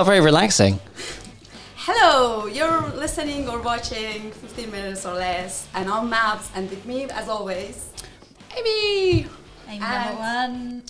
not 0.00 0.06
very 0.06 0.20
relaxing. 0.22 0.80
Hello, 1.76 2.46
you're 2.46 2.88
listening 2.96 3.46
or 3.50 3.60
watching 3.60 4.30
15 4.32 4.70
minutes 4.70 5.04
or 5.04 5.12
less, 5.12 5.68
and 5.74 5.90
I'm 5.90 6.08
Maps, 6.08 6.48
and 6.54 6.70
with 6.70 6.86
me, 6.86 7.04
as 7.10 7.28
always, 7.28 7.90
Amy, 8.56 9.26
Amy 9.68 9.84
And- 9.84 10.06
number 10.06 10.14
one. 10.18 10.82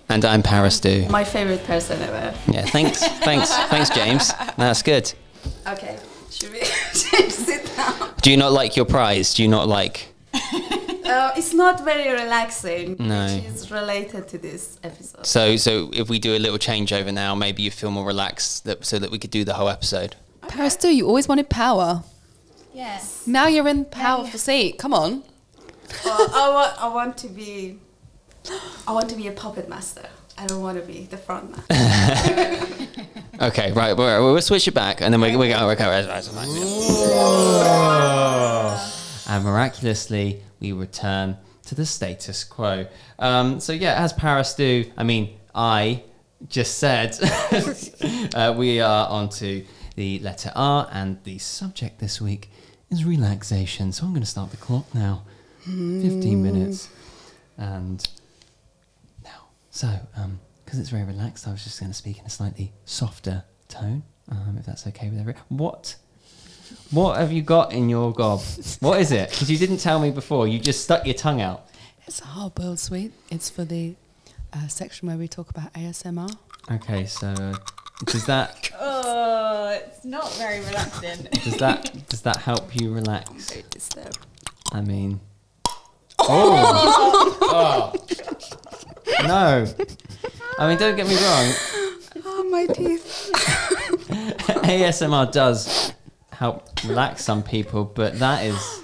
And 0.08 0.24
I'm 0.24 0.44
Paris 0.44 0.78
Do. 0.78 1.04
my 1.10 1.24
favorite 1.24 1.64
person 1.64 2.00
ever. 2.00 2.32
Yeah, 2.46 2.62
thanks, 2.66 3.02
thanks, 3.26 3.52
thanks, 3.72 3.90
James. 3.90 4.32
That's 4.56 4.82
good. 4.82 5.12
Okay, 5.66 5.98
should 6.30 6.52
we 6.52 6.62
sit 6.94 7.76
down? 7.76 8.14
Do 8.22 8.30
you 8.30 8.36
not 8.36 8.52
like 8.52 8.76
your 8.76 8.86
prize? 8.86 9.34
Do 9.34 9.42
you 9.42 9.48
not 9.48 9.66
like? 9.66 10.14
Uh, 11.08 11.32
it's 11.36 11.54
not 11.54 11.84
very 11.84 12.10
relaxing, 12.12 12.96
No. 12.98 13.24
which 13.26 13.44
is 13.44 13.70
related 13.70 14.28
to 14.28 14.38
this 14.38 14.78
episode. 14.84 15.24
So, 15.26 15.56
so 15.56 15.90
if 15.94 16.08
we 16.08 16.18
do 16.18 16.36
a 16.36 16.38
little 16.38 16.58
changeover 16.58 17.12
now, 17.12 17.34
maybe 17.34 17.62
you 17.62 17.70
feel 17.70 17.90
more 17.90 18.06
relaxed, 18.06 18.64
that, 18.64 18.84
so 18.84 18.98
that 18.98 19.10
we 19.10 19.18
could 19.18 19.30
do 19.30 19.44
the 19.44 19.54
whole 19.54 19.68
episode. 19.68 20.16
Paris, 20.48 20.76
do 20.76 20.88
you 20.94 21.06
always 21.06 21.26
wanted 21.28 21.48
power? 21.48 22.02
Yes. 22.74 23.26
Now 23.26 23.46
you're 23.48 23.66
in 23.68 23.78
Now 23.78 23.84
powerful 23.90 24.32
you- 24.32 24.38
seat. 24.38 24.78
Come 24.78 24.92
on. 24.94 25.22
Well, 26.04 26.28
I 26.34 26.48
want, 26.54 26.82
I 26.82 26.88
want 26.88 27.16
to 27.18 27.28
be, 27.28 27.78
I 28.86 28.92
want 28.92 29.08
to 29.10 29.16
be 29.16 29.26
a 29.28 29.32
puppet 29.32 29.68
master. 29.68 30.06
I 30.36 30.46
don't 30.46 30.62
want 30.62 30.78
to 30.80 30.86
be 30.86 31.06
the 31.06 31.16
front 31.16 31.50
man. 31.50 31.64
Okay, 33.40 33.70
right. 33.70 33.96
We'll, 33.96 34.32
we'll 34.32 34.42
switch 34.42 34.66
it 34.66 34.74
back, 34.74 35.00
and 35.00 35.14
then 35.14 35.20
we 35.20 35.36
we 35.36 35.48
go. 35.50 35.70
Okay, 35.70 35.86
right, 35.86 36.04
right, 36.08 36.28
right. 36.34 36.48
And 39.28 39.44
miraculously, 39.44 40.42
we 40.58 40.72
return 40.72 41.36
to 41.66 41.74
the 41.74 41.84
status 41.84 42.44
quo. 42.44 42.86
Um, 43.18 43.60
so 43.60 43.72
yeah, 43.72 43.94
as 44.02 44.12
Paris 44.12 44.54
do, 44.54 44.90
I 44.96 45.04
mean, 45.04 45.36
I 45.54 46.02
just 46.48 46.78
said, 46.78 47.18
uh, 48.34 48.54
we 48.56 48.80
are 48.80 49.08
on 49.08 49.28
to 49.30 49.64
the 49.96 50.18
letter 50.20 50.52
R, 50.54 50.88
and 50.92 51.22
the 51.24 51.38
subject 51.38 51.98
this 51.98 52.20
week 52.20 52.50
is 52.90 53.04
relaxation. 53.04 53.92
So 53.92 54.06
I'm 54.06 54.12
going 54.12 54.22
to 54.22 54.28
start 54.28 54.50
the 54.50 54.56
clock 54.56 54.94
now. 54.94 55.24
15 55.64 56.42
minutes. 56.42 56.88
And 57.58 58.08
now, 59.24 59.48
so, 59.70 59.88
um, 60.16 60.40
because 60.64 60.78
it's 60.78 60.90
very 60.90 61.04
relaxed, 61.04 61.46
I 61.46 61.50
was 61.50 61.64
just 61.64 61.80
going 61.80 61.90
to 61.90 61.96
speak 61.96 62.18
in 62.18 62.24
a 62.24 62.30
slightly 62.30 62.72
softer 62.84 63.44
tone, 63.68 64.04
um, 64.30 64.56
if 64.58 64.64
that's 64.64 64.86
okay 64.86 65.10
with 65.10 65.18
everyone. 65.18 65.42
What 65.48 65.96
what 66.90 67.18
have 67.18 67.32
you 67.32 67.42
got 67.42 67.72
in 67.72 67.88
your 67.88 68.12
gob? 68.12 68.40
What 68.80 69.00
is 69.00 69.12
it? 69.12 69.30
Because 69.30 69.50
you 69.50 69.58
didn't 69.58 69.78
tell 69.78 70.00
me 70.00 70.10
before. 70.10 70.48
You 70.48 70.58
just 70.58 70.82
stuck 70.84 71.04
your 71.04 71.14
tongue 71.14 71.40
out. 71.40 71.68
It's 72.06 72.20
a 72.20 72.24
hard 72.24 72.54
boiled 72.54 72.78
sweet. 72.78 73.12
It's 73.30 73.50
for 73.50 73.64
the 73.64 73.94
uh, 74.52 74.68
section 74.68 75.08
where 75.08 75.16
we 75.18 75.28
talk 75.28 75.50
about 75.50 75.72
ASMR. 75.74 76.34
Okay, 76.70 77.04
so 77.04 77.52
does 78.06 78.24
that 78.26 78.70
Oh, 78.80 79.70
it's 79.70 80.04
not 80.04 80.32
very 80.34 80.60
relaxing. 80.60 81.26
does 81.44 81.56
that 81.58 82.08
does 82.08 82.22
that 82.22 82.36
help 82.36 82.74
you 82.74 82.92
relax? 82.92 83.50
Very 83.50 83.64
disturbed. 83.70 84.18
I 84.72 84.80
mean, 84.80 85.20
oh, 86.20 87.36
oh. 87.42 87.92
no. 89.26 89.66
I 90.58 90.68
mean, 90.68 90.78
don't 90.78 90.96
get 90.96 91.06
me 91.08 91.16
wrong. 91.16 91.52
Oh, 92.30 92.44
my 92.44 92.66
teeth. 92.66 93.30
ASMR 94.64 95.30
does 95.32 95.92
help 96.38 96.68
relax 96.84 97.24
some 97.24 97.42
people, 97.42 97.84
but 97.84 98.18
that 98.20 98.44
is 98.44 98.82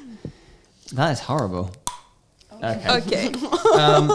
that 0.92 1.12
is 1.12 1.20
horrible. 1.20 1.70
Okay. 2.52 2.96
Okay. 2.98 3.32
Um, 3.74 4.08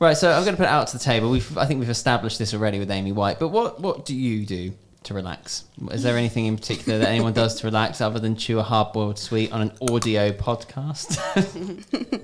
right, 0.00 0.16
so 0.16 0.32
I'm 0.32 0.42
going 0.42 0.56
to 0.56 0.60
put 0.60 0.64
it 0.64 0.68
out 0.68 0.88
to 0.88 0.98
the 0.98 1.04
table. 1.04 1.30
We've, 1.30 1.56
I 1.56 1.64
think 1.64 1.78
we've 1.78 1.88
established 1.88 2.40
this 2.40 2.52
already 2.52 2.80
with 2.80 2.90
Amy 2.90 3.12
White. 3.12 3.38
But 3.38 3.48
what 3.50 3.80
what 3.80 4.04
do 4.04 4.16
you 4.16 4.44
do 4.44 4.72
to 5.04 5.14
relax? 5.14 5.64
Is 5.92 6.02
there 6.02 6.16
anything 6.16 6.46
in 6.46 6.56
particular 6.56 6.98
that 6.98 7.08
anyone 7.08 7.32
does 7.32 7.60
to 7.60 7.68
relax 7.68 8.00
other 8.00 8.18
than 8.18 8.34
chew 8.34 8.58
a 8.58 8.64
hard 8.64 8.92
boiled 8.92 9.16
sweet 9.16 9.52
on 9.52 9.62
an 9.62 9.72
audio 9.92 10.32
podcast? 10.32 11.18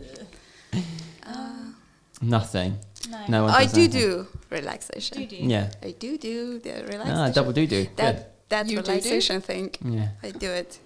Nothing. 2.20 2.78
No. 3.08 3.24
No 3.28 3.44
one. 3.44 3.52
I 3.52 3.66
do 3.66 3.82
anything? 3.82 4.00
do 4.00 4.26
relaxation. 4.50 5.18
Do 5.18 5.26
do? 5.26 5.36
Yeah. 5.36 5.70
I 5.84 5.92
do 5.92 6.18
do 6.18 6.58
the 6.58 6.70
relaxation. 6.70 7.10
Ah, 7.12 7.30
double 7.30 7.52
do 7.52 7.64
do. 7.66 7.84
Good. 7.84 7.96
That 7.96 8.35
that 8.48 8.66
You 8.68 8.76
do 8.76 8.82
do? 8.82 8.88
relaxation 8.90 9.40
thing. 9.40 9.70
Yeah. 9.84 10.08
I 10.22 10.30
do 10.30 10.50
it. 10.50 10.78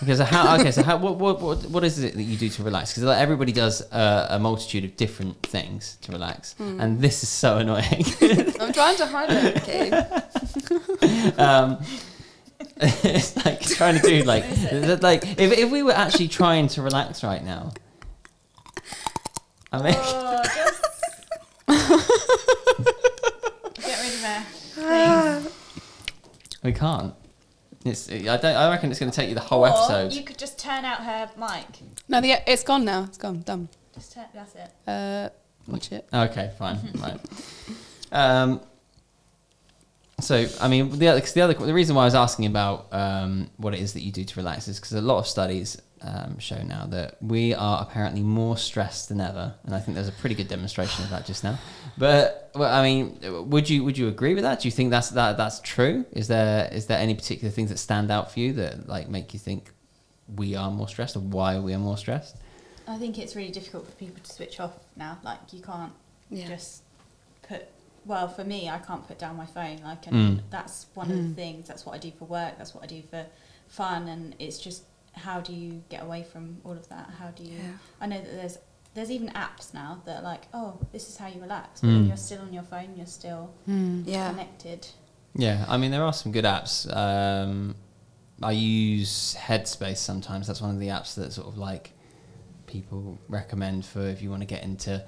Because 0.00 0.20
how? 0.20 0.56
Okay, 0.60 0.70
so 0.72 0.82
how? 0.82 0.96
What? 0.98 1.16
What? 1.16 1.40
What, 1.40 1.64
what 1.66 1.84
is 1.84 1.98
it 1.98 2.14
that 2.14 2.22
you 2.22 2.36
do 2.36 2.48
to 2.50 2.62
relax? 2.62 2.90
Because 2.90 3.04
like, 3.04 3.18
everybody 3.18 3.52
does 3.52 3.80
uh, 3.92 4.26
a 4.30 4.38
multitude 4.38 4.84
of 4.84 4.96
different 4.96 5.40
things 5.42 5.96
to 6.02 6.12
relax, 6.12 6.54
Hmm. 6.54 6.80
and 6.80 7.00
this 7.00 7.22
is 7.22 7.28
so 7.28 7.58
annoying. 7.58 8.04
I'm 8.60 8.72
trying 8.72 8.96
to 8.96 9.06
hide 9.06 9.30
it. 9.30 9.56
Okay. 9.62 9.90
um, 11.42 11.78
it's 12.80 13.36
like 13.44 13.60
trying 13.62 13.98
to 14.00 14.02
do 14.06 14.24
like 14.24 14.44
like 15.02 15.24
if, 15.38 15.52
if 15.52 15.70
we 15.70 15.82
were 15.82 15.92
actually 15.92 16.28
trying 16.28 16.68
to 16.68 16.82
relax 16.82 17.22
right 17.24 17.42
now. 17.44 17.72
I 19.72 19.82
mean, 19.82 19.94
Oh, 19.96 20.42
just 20.44 20.82
get 23.86 23.98
rid 24.02 24.12
of 24.14 24.20
her. 24.76 25.50
We 26.62 26.72
can't. 26.72 27.14
It's. 27.84 28.10
I 28.10 28.36
don't. 28.36 28.44
I 28.44 28.70
reckon 28.70 28.90
it's 28.90 28.98
going 29.00 29.10
to 29.10 29.16
take 29.16 29.28
you 29.28 29.34
the 29.34 29.40
whole 29.40 29.64
Or 29.64 29.68
episode. 29.68 30.12
you 30.12 30.24
could 30.24 30.38
just 30.38 30.58
turn 30.58 30.84
out 30.84 30.98
her 31.04 31.30
mic. 31.38 31.66
No, 32.08 32.20
the, 32.20 32.32
it's 32.50 32.64
gone 32.64 32.84
now. 32.84 33.04
It's 33.04 33.18
gone. 33.18 33.42
Done. 33.42 33.68
Just 33.94 34.12
turn. 34.14 34.26
That's 34.34 34.54
it. 34.54 34.72
Uh, 34.86 35.28
watch 35.68 35.92
it. 35.92 36.08
Okay, 36.12 36.50
fine, 36.58 36.78
right. 37.00 37.20
Um, 38.10 38.60
so, 40.20 40.46
I 40.60 40.66
mean, 40.66 40.98
the 40.98 41.06
other, 41.08 41.20
'cause 41.20 41.32
the 41.32 41.42
other, 41.42 41.54
the 41.54 41.72
reason 41.72 41.94
why 41.94 42.02
I 42.02 42.06
was 42.06 42.14
asking 42.16 42.46
about 42.46 42.92
um, 42.92 43.50
what 43.56 43.72
it 43.74 43.80
is 43.80 43.92
that 43.92 44.02
you 44.02 44.10
do 44.10 44.24
to 44.24 44.36
relax 44.40 44.66
is 44.66 44.80
because 44.80 44.92
a 44.94 45.00
lot 45.00 45.18
of 45.18 45.26
studies 45.28 45.80
um, 46.02 46.38
show 46.38 46.62
now 46.62 46.86
that 46.86 47.16
we 47.22 47.54
are 47.54 47.82
apparently 47.82 48.22
more 48.22 48.56
stressed 48.56 49.08
than 49.08 49.20
ever, 49.20 49.54
and 49.64 49.74
I 49.74 49.80
think 49.80 49.94
there's 49.96 50.08
a 50.08 50.12
pretty 50.12 50.34
good 50.34 50.48
demonstration 50.48 51.04
of 51.04 51.10
that 51.10 51.26
just 51.26 51.42
now. 51.44 51.58
But, 51.96 52.50
well, 52.54 52.72
I 52.72 52.82
mean, 52.82 53.18
would 53.50 53.68
you 53.68 53.84
would 53.84 53.98
you 53.98 54.08
agree 54.08 54.34
with 54.34 54.44
that? 54.44 54.60
Do 54.60 54.68
you 54.68 54.72
think 54.72 54.90
that's 54.90 55.10
that 55.10 55.36
that's 55.36 55.60
true? 55.60 56.04
Is 56.12 56.28
there 56.28 56.68
is 56.72 56.86
there 56.86 56.98
any 56.98 57.14
particular 57.14 57.50
things 57.50 57.70
that 57.70 57.78
stand 57.78 58.10
out 58.10 58.30
for 58.32 58.40
you 58.40 58.52
that 58.54 58.88
like 58.88 59.08
make 59.08 59.32
you 59.32 59.38
think 59.40 59.70
we 60.36 60.54
are 60.54 60.70
more 60.70 60.88
stressed, 60.88 61.16
or 61.16 61.20
why 61.20 61.58
we 61.58 61.74
are 61.74 61.78
more 61.78 61.96
stressed? 61.96 62.36
I 62.86 62.96
think 62.96 63.18
it's 63.18 63.34
really 63.36 63.50
difficult 63.50 63.86
for 63.86 63.92
people 63.92 64.22
to 64.22 64.32
switch 64.32 64.60
off 64.60 64.72
now. 64.96 65.18
Like 65.24 65.52
you 65.52 65.60
can't 65.60 65.92
Yeah. 66.30 66.46
just 66.48 66.82
put. 67.42 67.66
Well, 68.06 68.28
for 68.28 68.44
me, 68.44 68.70
I 68.70 68.78
can't 68.78 69.06
put 69.06 69.18
down 69.18 69.36
my 69.36 69.44
phone. 69.44 69.80
Like, 69.84 70.06
and 70.06 70.16
Mm. 70.16 70.42
that's 70.48 70.86
one 70.94 71.10
of 71.10 71.16
the 71.18 71.34
things. 71.34 71.68
That's 71.68 71.84
what 71.84 71.94
I 71.94 71.98
do 71.98 72.10
for 72.18 72.24
work. 72.24 72.56
That's 72.56 72.74
what 72.74 72.82
I 72.84 72.86
do 72.86 73.02
for 73.10 73.26
fun. 73.66 74.08
And 74.08 74.34
it's 74.38 74.58
just 74.58 74.84
how 75.18 75.40
do 75.40 75.52
you 75.52 75.82
get 75.88 76.02
away 76.02 76.22
from 76.22 76.58
all 76.64 76.72
of 76.72 76.88
that? 76.88 77.10
How 77.18 77.28
do 77.28 77.42
you? 77.42 77.56
Yeah. 77.58 77.72
I 78.00 78.06
know 78.06 78.20
that 78.20 78.32
there's 78.32 78.58
there's 78.94 79.10
even 79.10 79.28
apps 79.30 79.74
now 79.74 80.00
that 80.06 80.20
are 80.20 80.22
like, 80.22 80.42
oh, 80.54 80.78
this 80.92 81.08
is 81.08 81.16
how 81.16 81.28
you 81.28 81.40
relax. 81.40 81.80
But 81.82 81.88
Mm. 81.90 82.08
you're 82.08 82.16
still 82.16 82.40
on 82.40 82.52
your 82.52 82.62
phone. 82.64 82.94
You're 82.96 83.06
still 83.06 83.50
Hmm. 83.66 84.02
Yeah. 84.06 84.30
connected. 84.30 84.88
Yeah, 85.34 85.64
I 85.68 85.76
mean 85.76 85.90
there 85.90 86.02
are 86.02 86.12
some 86.12 86.32
good 86.32 86.44
apps. 86.44 86.74
Um, 86.96 87.76
I 88.42 88.52
use 88.52 89.36
Headspace 89.38 89.98
sometimes. 89.98 90.46
That's 90.46 90.60
one 90.62 90.70
of 90.70 90.80
the 90.80 90.88
apps 90.88 91.14
that 91.16 91.32
sort 91.32 91.48
of 91.48 91.58
like 91.58 91.92
people 92.66 93.18
recommend 93.28 93.84
for 93.84 94.00
if 94.08 94.20
you 94.22 94.30
want 94.30 94.42
to 94.42 94.46
get 94.46 94.62
into 94.64 95.04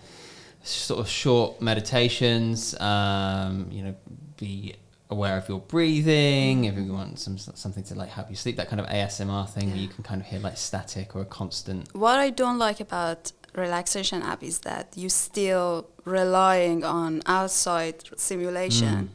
sort 0.63 1.01
of 1.01 1.09
short 1.09 1.61
meditations. 1.61 2.79
Um, 2.81 3.69
you 3.71 3.83
know, 3.83 3.95
be 4.37 4.75
aware 5.11 5.37
of 5.37 5.49
your 5.49 5.61
breathing. 5.61 6.63
Mm. 6.63 6.69
If 6.71 6.75
you 6.87 6.93
want 6.93 7.19
some 7.19 7.37
something 7.39 7.85
to 7.85 7.95
like 7.95 8.09
help 8.11 8.31
you 8.31 8.37
sleep, 8.37 8.57
that 8.57 8.69
kind 8.69 8.81
of 8.81 8.87
ASMR 8.87 9.49
thing 9.49 9.69
where 9.71 9.79
you 9.79 9.89
can 9.89 10.03
kind 10.05 10.21
of 10.21 10.27
hear 10.27 10.41
like 10.41 10.57
static 10.57 11.15
or 11.15 11.23
a 11.23 11.25
constant. 11.27 11.95
What 11.95 12.19
I 12.19 12.31
don't 12.31 12.59
like 12.59 12.81
about 12.81 13.33
relaxation 13.55 14.23
app 14.23 14.43
is 14.43 14.61
that 14.61 14.93
you're 14.97 15.11
still 15.11 15.89
relying 16.05 16.85
on 16.85 17.23
outside 17.27 17.97
simulation. 18.17 18.95
Mm. 19.07 19.09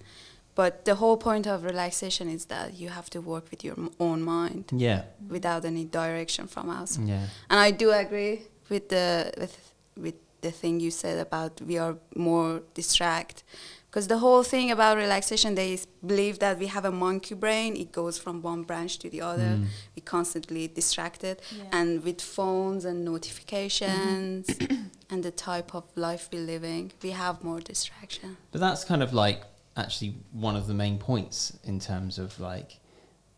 But 0.55 0.85
the 0.85 0.95
whole 0.95 1.17
point 1.17 1.47
of 1.47 1.65
relaxation 1.65 2.29
is 2.29 2.45
that 2.45 2.75
you 2.75 2.87
have 2.87 3.09
to 3.09 3.19
work 3.19 3.51
with 3.51 3.61
your 3.65 3.75
own 3.99 4.21
mind 4.21 4.65
Yeah, 4.71 5.01
without 5.27 5.65
any 5.65 5.83
direction 5.83 6.47
from 6.47 6.69
outside. 6.69 7.07
yeah, 7.07 7.27
And 7.49 7.59
I 7.59 7.71
do 7.71 7.91
agree 7.91 8.43
with 8.69 8.87
the 8.89 9.31
with 9.37 9.73
with 9.97 10.15
the 10.41 10.51
thing 10.51 10.79
you 10.79 10.91
said 10.91 11.17
about 11.27 11.59
we 11.61 11.77
are 11.77 11.95
more 12.15 12.61
distract. 12.73 13.43
Because 13.95 14.09
the 14.09 14.17
whole 14.17 14.43
thing 14.43 14.71
about 14.71 14.97
relaxation, 14.97 15.55
they 15.55 15.79
believe 16.05 16.39
that 16.39 16.59
we 16.59 16.67
have 16.67 16.83
a 16.83 16.91
monkey 16.91 17.33
brain. 17.33 17.77
It 17.77 17.93
goes 17.93 18.17
from 18.17 18.41
one 18.41 18.63
branch 18.63 18.99
to 18.99 19.09
the 19.09 19.21
other. 19.21 19.51
Mm. 19.55 19.67
We 19.95 20.01
constantly 20.01 20.67
distracted, 20.67 21.41
Yeah. 21.57 21.63
and 21.71 22.03
with 22.03 22.19
phones 22.19 22.83
and 22.83 23.05
notifications 23.05 24.49
and 25.09 25.23
the 25.23 25.31
type 25.31 25.73
of 25.73 25.85
life 25.95 26.27
we're 26.29 26.41
living, 26.41 26.91
we 27.01 27.11
have 27.11 27.41
more 27.41 27.61
distraction. 27.61 28.35
But 28.51 28.59
that's 28.59 28.83
kind 28.83 29.01
of 29.01 29.13
like 29.13 29.43
actually 29.77 30.15
one 30.33 30.57
of 30.57 30.67
the 30.67 30.73
main 30.73 30.97
points 30.97 31.57
in 31.63 31.79
terms 31.79 32.19
of 32.19 32.37
like 32.37 32.79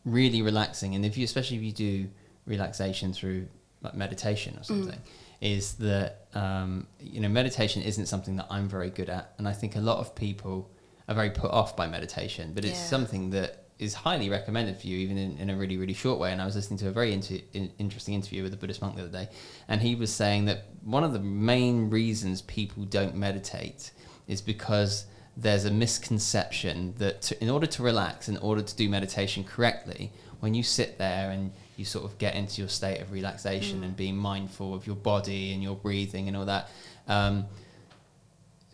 really 0.06 0.42
relaxing. 0.42 0.96
And 0.96 1.06
if 1.06 1.20
you, 1.20 1.24
especially 1.24 1.58
if 1.58 1.64
you 1.70 1.72
do 1.72 2.08
relaxation 2.48 3.14
through 3.14 3.48
like 3.84 3.94
meditation 3.94 4.58
or 4.60 4.64
something, 4.64 5.02
is 5.42 5.74
that 5.76 6.28
um, 6.34 6.88
you 7.00 7.20
know 7.22 7.30
meditation 7.30 7.82
isn't 7.84 8.08
something 8.08 8.36
that 8.38 8.48
I'm 8.50 8.68
very 8.68 8.90
good 8.90 9.10
at, 9.10 9.34
and 9.38 9.48
I 9.48 9.54
think 9.54 9.76
a 9.76 9.80
lot 9.82 10.00
of 10.00 10.16
people 10.16 10.72
are 11.08 11.16
very 11.16 11.30
put 11.30 11.52
off 11.52 11.76
by 11.76 11.88
meditation, 11.88 12.52
but 12.54 12.66
it's 12.66 12.80
Yeah. 12.80 12.86
something 12.88 13.30
that 13.32 13.64
is 13.80 13.94
highly 13.94 14.28
recommended 14.30 14.76
for 14.78 14.88
you, 14.88 14.98
even 14.98 15.18
in, 15.20 15.38
in 15.38 15.50
a 15.52 15.56
really, 15.56 15.78
really 15.78 15.94
short 15.94 16.20
way. 16.20 16.32
And 16.32 16.42
I 16.42 16.46
was 16.46 16.56
listening 16.56 16.80
to 16.80 16.88
a 16.88 16.92
very 16.92 17.14
inter- 17.14 17.38
in, 17.54 17.72
interesting 17.78 18.16
interview 18.16 18.42
with 18.42 18.52
a 18.54 18.58
Buddhist 18.58 18.82
monk 18.82 18.96
the 18.96 19.04
other 19.04 19.12
day, 19.12 19.30
and 19.68 19.82
he 19.82 19.94
was 19.96 20.12
saying 20.12 20.46
that 20.46 20.66
one 20.84 21.04
of 21.04 21.14
the 21.14 21.20
main 21.20 21.90
reasons 21.90 22.42
people 22.42 22.84
don't 22.86 23.16
meditate 23.16 23.92
is 24.28 24.42
because 24.42 25.06
there's 25.38 25.66
a 25.66 25.72
misconception 25.72 26.96
that 26.98 27.22
to, 27.22 27.42
in 27.44 27.50
order 27.50 27.68
to 27.68 27.84
relax, 27.84 28.28
in 28.28 28.38
order 28.38 28.62
to 28.64 28.76
do 28.76 28.90
meditation 28.90 29.44
correctly, 29.44 30.12
when 30.40 30.54
you 30.54 30.64
sit 30.64 30.98
there 30.98 31.32
and 31.32 31.52
you 31.76 31.86
sort 31.86 32.06
of 32.06 32.18
get 32.18 32.36
into 32.36 32.62
your 32.62 32.70
state 32.70 33.02
of 33.02 33.12
relaxation 33.12 33.84
and 33.84 33.96
being 33.96 34.18
mindful 34.18 34.74
of 34.74 34.88
your 34.88 34.96
body 34.96 35.54
and 35.54 35.62
your 35.62 35.76
breathing 35.76 36.28
and 36.28 36.36
all 36.36 36.46
that, 36.46 36.70
um, 37.08 37.46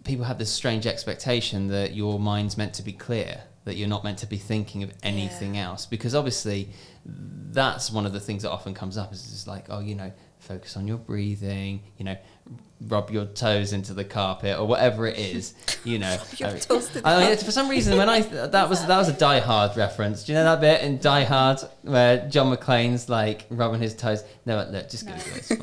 people 0.04 0.26
have 0.26 0.38
this 0.38 0.52
strange 0.52 0.86
expectation 0.88 1.68
that 1.68 1.94
your 1.94 2.20
mind's 2.20 2.58
meant 2.58 2.74
to 2.76 2.84
be 2.84 2.94
clear, 2.94 3.44
that 3.66 3.76
you're 3.76 3.88
not 3.88 4.04
meant 4.04 4.18
to 4.20 4.26
be 4.26 4.38
thinking 4.38 4.84
of 4.84 4.92
anything 5.04 5.58
else. 5.58 5.86
Because 5.86 6.16
obviously, 6.16 6.70
that's 7.06 7.92
one 7.92 8.06
of 8.06 8.14
the 8.14 8.20
things 8.20 8.44
that 8.44 8.52
often 8.52 8.74
comes 8.74 8.98
up 8.98 9.14
is 9.14 9.24
just 9.30 9.48
like, 9.48 9.66
oh, 9.70 9.80
you 9.80 9.96
know, 9.96 10.12
focus 10.44 10.78
on 10.78 10.88
your 10.88 10.98
breathing, 10.98 11.82
you 11.98 12.06
know, 12.06 12.18
rub 12.88 13.10
your 13.10 13.26
toes 13.26 13.72
into 13.72 13.94
the 13.94 14.04
carpet 14.04 14.60
or 14.60 14.68
whatever 14.68 15.08
it 15.08 15.18
is, 15.18 15.54
you 15.84 15.98
know. 16.00 16.12
I- 16.44 16.58
toes 16.60 16.90
to 16.90 17.02
I 17.08 17.28
mean, 17.30 17.38
for 17.38 17.52
some 17.52 17.70
reason, 17.70 17.98
when 17.98 18.10
I 18.10 18.22
that 18.22 18.70
was 18.70 18.86
that 18.86 18.98
was 18.98 19.10
a 19.10 19.14
Die 19.14 19.40
Hard 19.40 19.76
reference. 19.78 20.24
Do 20.24 20.34
you 20.34 20.38
know 20.38 20.44
that 20.44 20.62
bit 20.62 20.82
in 20.82 21.00
Die 21.00 21.24
Hard 21.24 21.60
where 21.84 22.28
John 22.30 22.56
McClane's 22.56 23.10
like 23.10 23.46
rubbing 23.50 23.82
his 23.82 23.96
toes? 23.96 24.24
No, 24.46 24.58
look, 24.70 24.90
just 24.90 25.06
No. 25.06 25.14
Google 25.14 25.32
it. 25.32 25.52
It's 25.52 25.56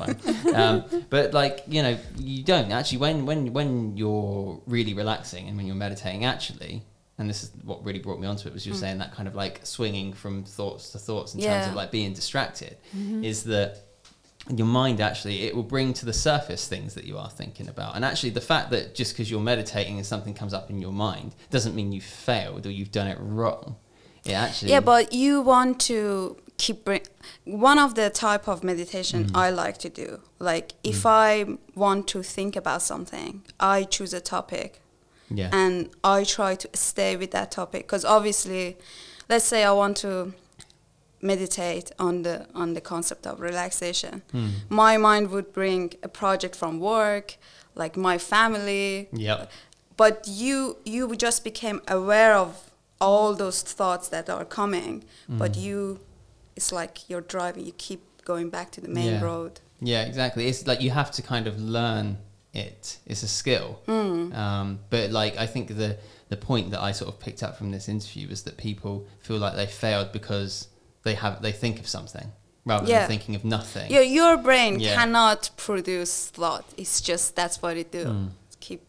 fine. 0.45 0.55
um, 0.55 1.05
but 1.09 1.33
like 1.33 1.63
you 1.67 1.83
know, 1.83 1.97
you 2.17 2.43
don't 2.43 2.71
actually 2.71 2.97
when 2.99 3.25
when 3.25 3.53
when 3.53 3.95
you're 3.97 4.61
really 4.65 4.93
relaxing 4.93 5.47
and 5.47 5.55
when 5.57 5.65
you're 5.67 5.75
meditating, 5.75 6.25
actually. 6.25 6.83
And 7.17 7.29
this 7.29 7.43
is 7.43 7.51
what 7.63 7.85
really 7.85 7.99
brought 7.99 8.19
me 8.19 8.25
onto 8.25 8.47
it 8.47 8.53
was 8.53 8.65
you 8.65 8.71
were 8.71 8.77
saying 8.79 8.97
that 8.97 9.13
kind 9.13 9.27
of 9.27 9.35
like 9.35 9.63
swinging 9.63 10.11
from 10.11 10.43
thoughts 10.43 10.89
to 10.93 10.97
thoughts 10.97 11.35
in 11.35 11.41
terms 11.41 11.67
of 11.67 11.75
like 11.75 11.91
being 11.91 12.13
distracted 12.13 12.77
is 13.21 13.43
that 13.43 13.77
your 14.49 14.67
mind 14.67 14.99
actually 14.99 15.43
it 15.43 15.55
will 15.55 15.63
bring 15.63 15.93
to 15.93 16.05
the 16.05 16.13
surface 16.13 16.67
things 16.67 16.95
that 16.95 17.05
you 17.05 17.17
are 17.17 17.29
thinking 17.29 17.67
about 17.69 17.95
and 17.95 18.03
actually 18.03 18.31
the 18.31 18.41
fact 18.41 18.71
that 18.71 18.95
just 18.95 19.13
because 19.13 19.29
you're 19.29 19.39
meditating 19.39 19.97
and 19.97 20.05
something 20.05 20.33
comes 20.33 20.53
up 20.53 20.69
in 20.69 20.81
your 20.81 20.91
mind 20.91 21.35
doesn't 21.51 21.75
mean 21.75 21.91
you 21.91 22.01
failed 22.01 22.65
or 22.65 22.71
you've 22.71 22.91
done 22.91 23.07
it 23.07 23.17
wrong 23.21 23.75
it 24.25 24.33
actually 24.33 24.71
Yeah, 24.71 24.81
but 24.81 25.13
you 25.13 25.41
want 25.41 25.79
to 25.81 26.37
keep 26.57 26.85
bring 26.85 27.01
one 27.45 27.79
of 27.79 27.95
the 27.95 28.09
type 28.09 28.47
of 28.47 28.63
meditation 28.63 29.25
Mm-hmm. 29.25 29.35
I 29.35 29.49
like 29.49 29.77
to 29.79 29.89
do. 29.89 30.19
Like 30.37 30.73
if 30.83 31.03
Mm. 31.03 31.09
I 31.09 31.57
want 31.75 32.07
to 32.09 32.21
think 32.21 32.55
about 32.55 32.81
something, 32.83 33.41
I 33.59 33.83
choose 33.83 34.13
a 34.13 34.21
topic 34.21 34.81
yeah 35.29 35.49
and 35.53 35.89
I 36.03 36.23
try 36.23 36.55
to 36.55 36.69
stay 36.73 37.15
with 37.15 37.31
that 37.31 37.51
topic 37.51 37.81
because 37.87 38.03
obviously, 38.05 38.77
let's 39.29 39.45
say 39.45 39.63
I 39.63 39.71
want 39.71 39.97
to 39.97 40.33
meditate 41.21 41.91
on 41.99 42.23
the 42.23 42.45
on 42.55 42.73
the 42.73 42.81
concept 42.81 43.25
of 43.27 43.39
relaxation. 43.39 44.21
Hmm. 44.31 44.47
My 44.69 44.97
mind 44.97 45.29
would 45.31 45.53
bring 45.53 45.93
a 46.03 46.07
project 46.07 46.55
from 46.55 46.79
work, 46.79 47.37
like 47.75 47.95
my 47.97 48.17
family, 48.17 49.09
yep 49.13 49.51
but 49.97 50.25
you 50.27 50.77
you 50.85 51.15
just 51.15 51.43
became 51.43 51.79
aware 51.87 52.33
of 52.35 52.71
all 52.99 53.33
those 53.35 53.61
thoughts 53.61 54.07
that 54.09 54.29
are 54.29 54.45
coming 54.45 55.03
but 55.27 55.51
Mm. 55.53 55.61
you 55.65 55.99
it's 56.55 56.71
like 56.71 57.09
you're 57.09 57.25
driving 57.35 57.65
you 57.65 57.73
keep 57.77 58.01
going 58.25 58.49
back 58.49 58.71
to 58.71 58.81
the 58.81 58.87
main 58.87 59.13
Yeah. 59.13 59.21
road 59.29 59.59
yeah 59.81 60.03
exactly 60.11 60.47
it's 60.47 60.65
like 60.65 60.81
you 60.81 60.91
have 60.91 61.11
to 61.17 61.21
kind 61.21 61.45
of 61.47 61.59
learn 61.59 62.17
it 62.53 62.97
it's 63.05 63.23
a 63.23 63.27
skill 63.27 63.67
Hmm. 63.85 64.31
um, 64.43 64.79
but 64.89 65.11
like 65.11 65.33
i 65.37 65.47
think 65.53 65.67
the 65.83 65.97
the 66.29 66.37
point 66.37 66.71
that 66.71 66.81
i 66.81 66.91
sort 66.93 67.09
of 67.13 67.19
picked 67.19 67.41
up 67.43 67.53
from 67.57 67.71
this 67.71 67.87
interview 67.89 68.27
was 68.29 68.43
that 68.43 68.55
people 68.57 68.95
feel 69.19 69.37
like 69.45 69.55
they 69.55 69.67
failed 69.67 70.11
because 70.19 70.67
they 71.03 71.15
have 71.15 71.41
they 71.41 71.51
think 71.51 71.79
of 71.79 71.87
something 71.87 72.31
rather 72.65 72.87
Yeah. 72.87 72.99
than 72.99 73.07
thinking 73.09 73.35
of 73.35 73.43
nothing 73.43 73.91
your, 73.91 74.03
your 74.03 74.37
brain 74.37 74.79
Yeah. 74.79 74.95
cannot 74.95 75.49
produce 75.57 76.27
thought 76.27 76.65
it's 76.77 77.01
just 77.01 77.35
that's 77.35 77.61
what 77.61 77.75
it 77.77 77.91
do 77.91 78.05
Mm. 78.05 78.29
keep 78.59 78.81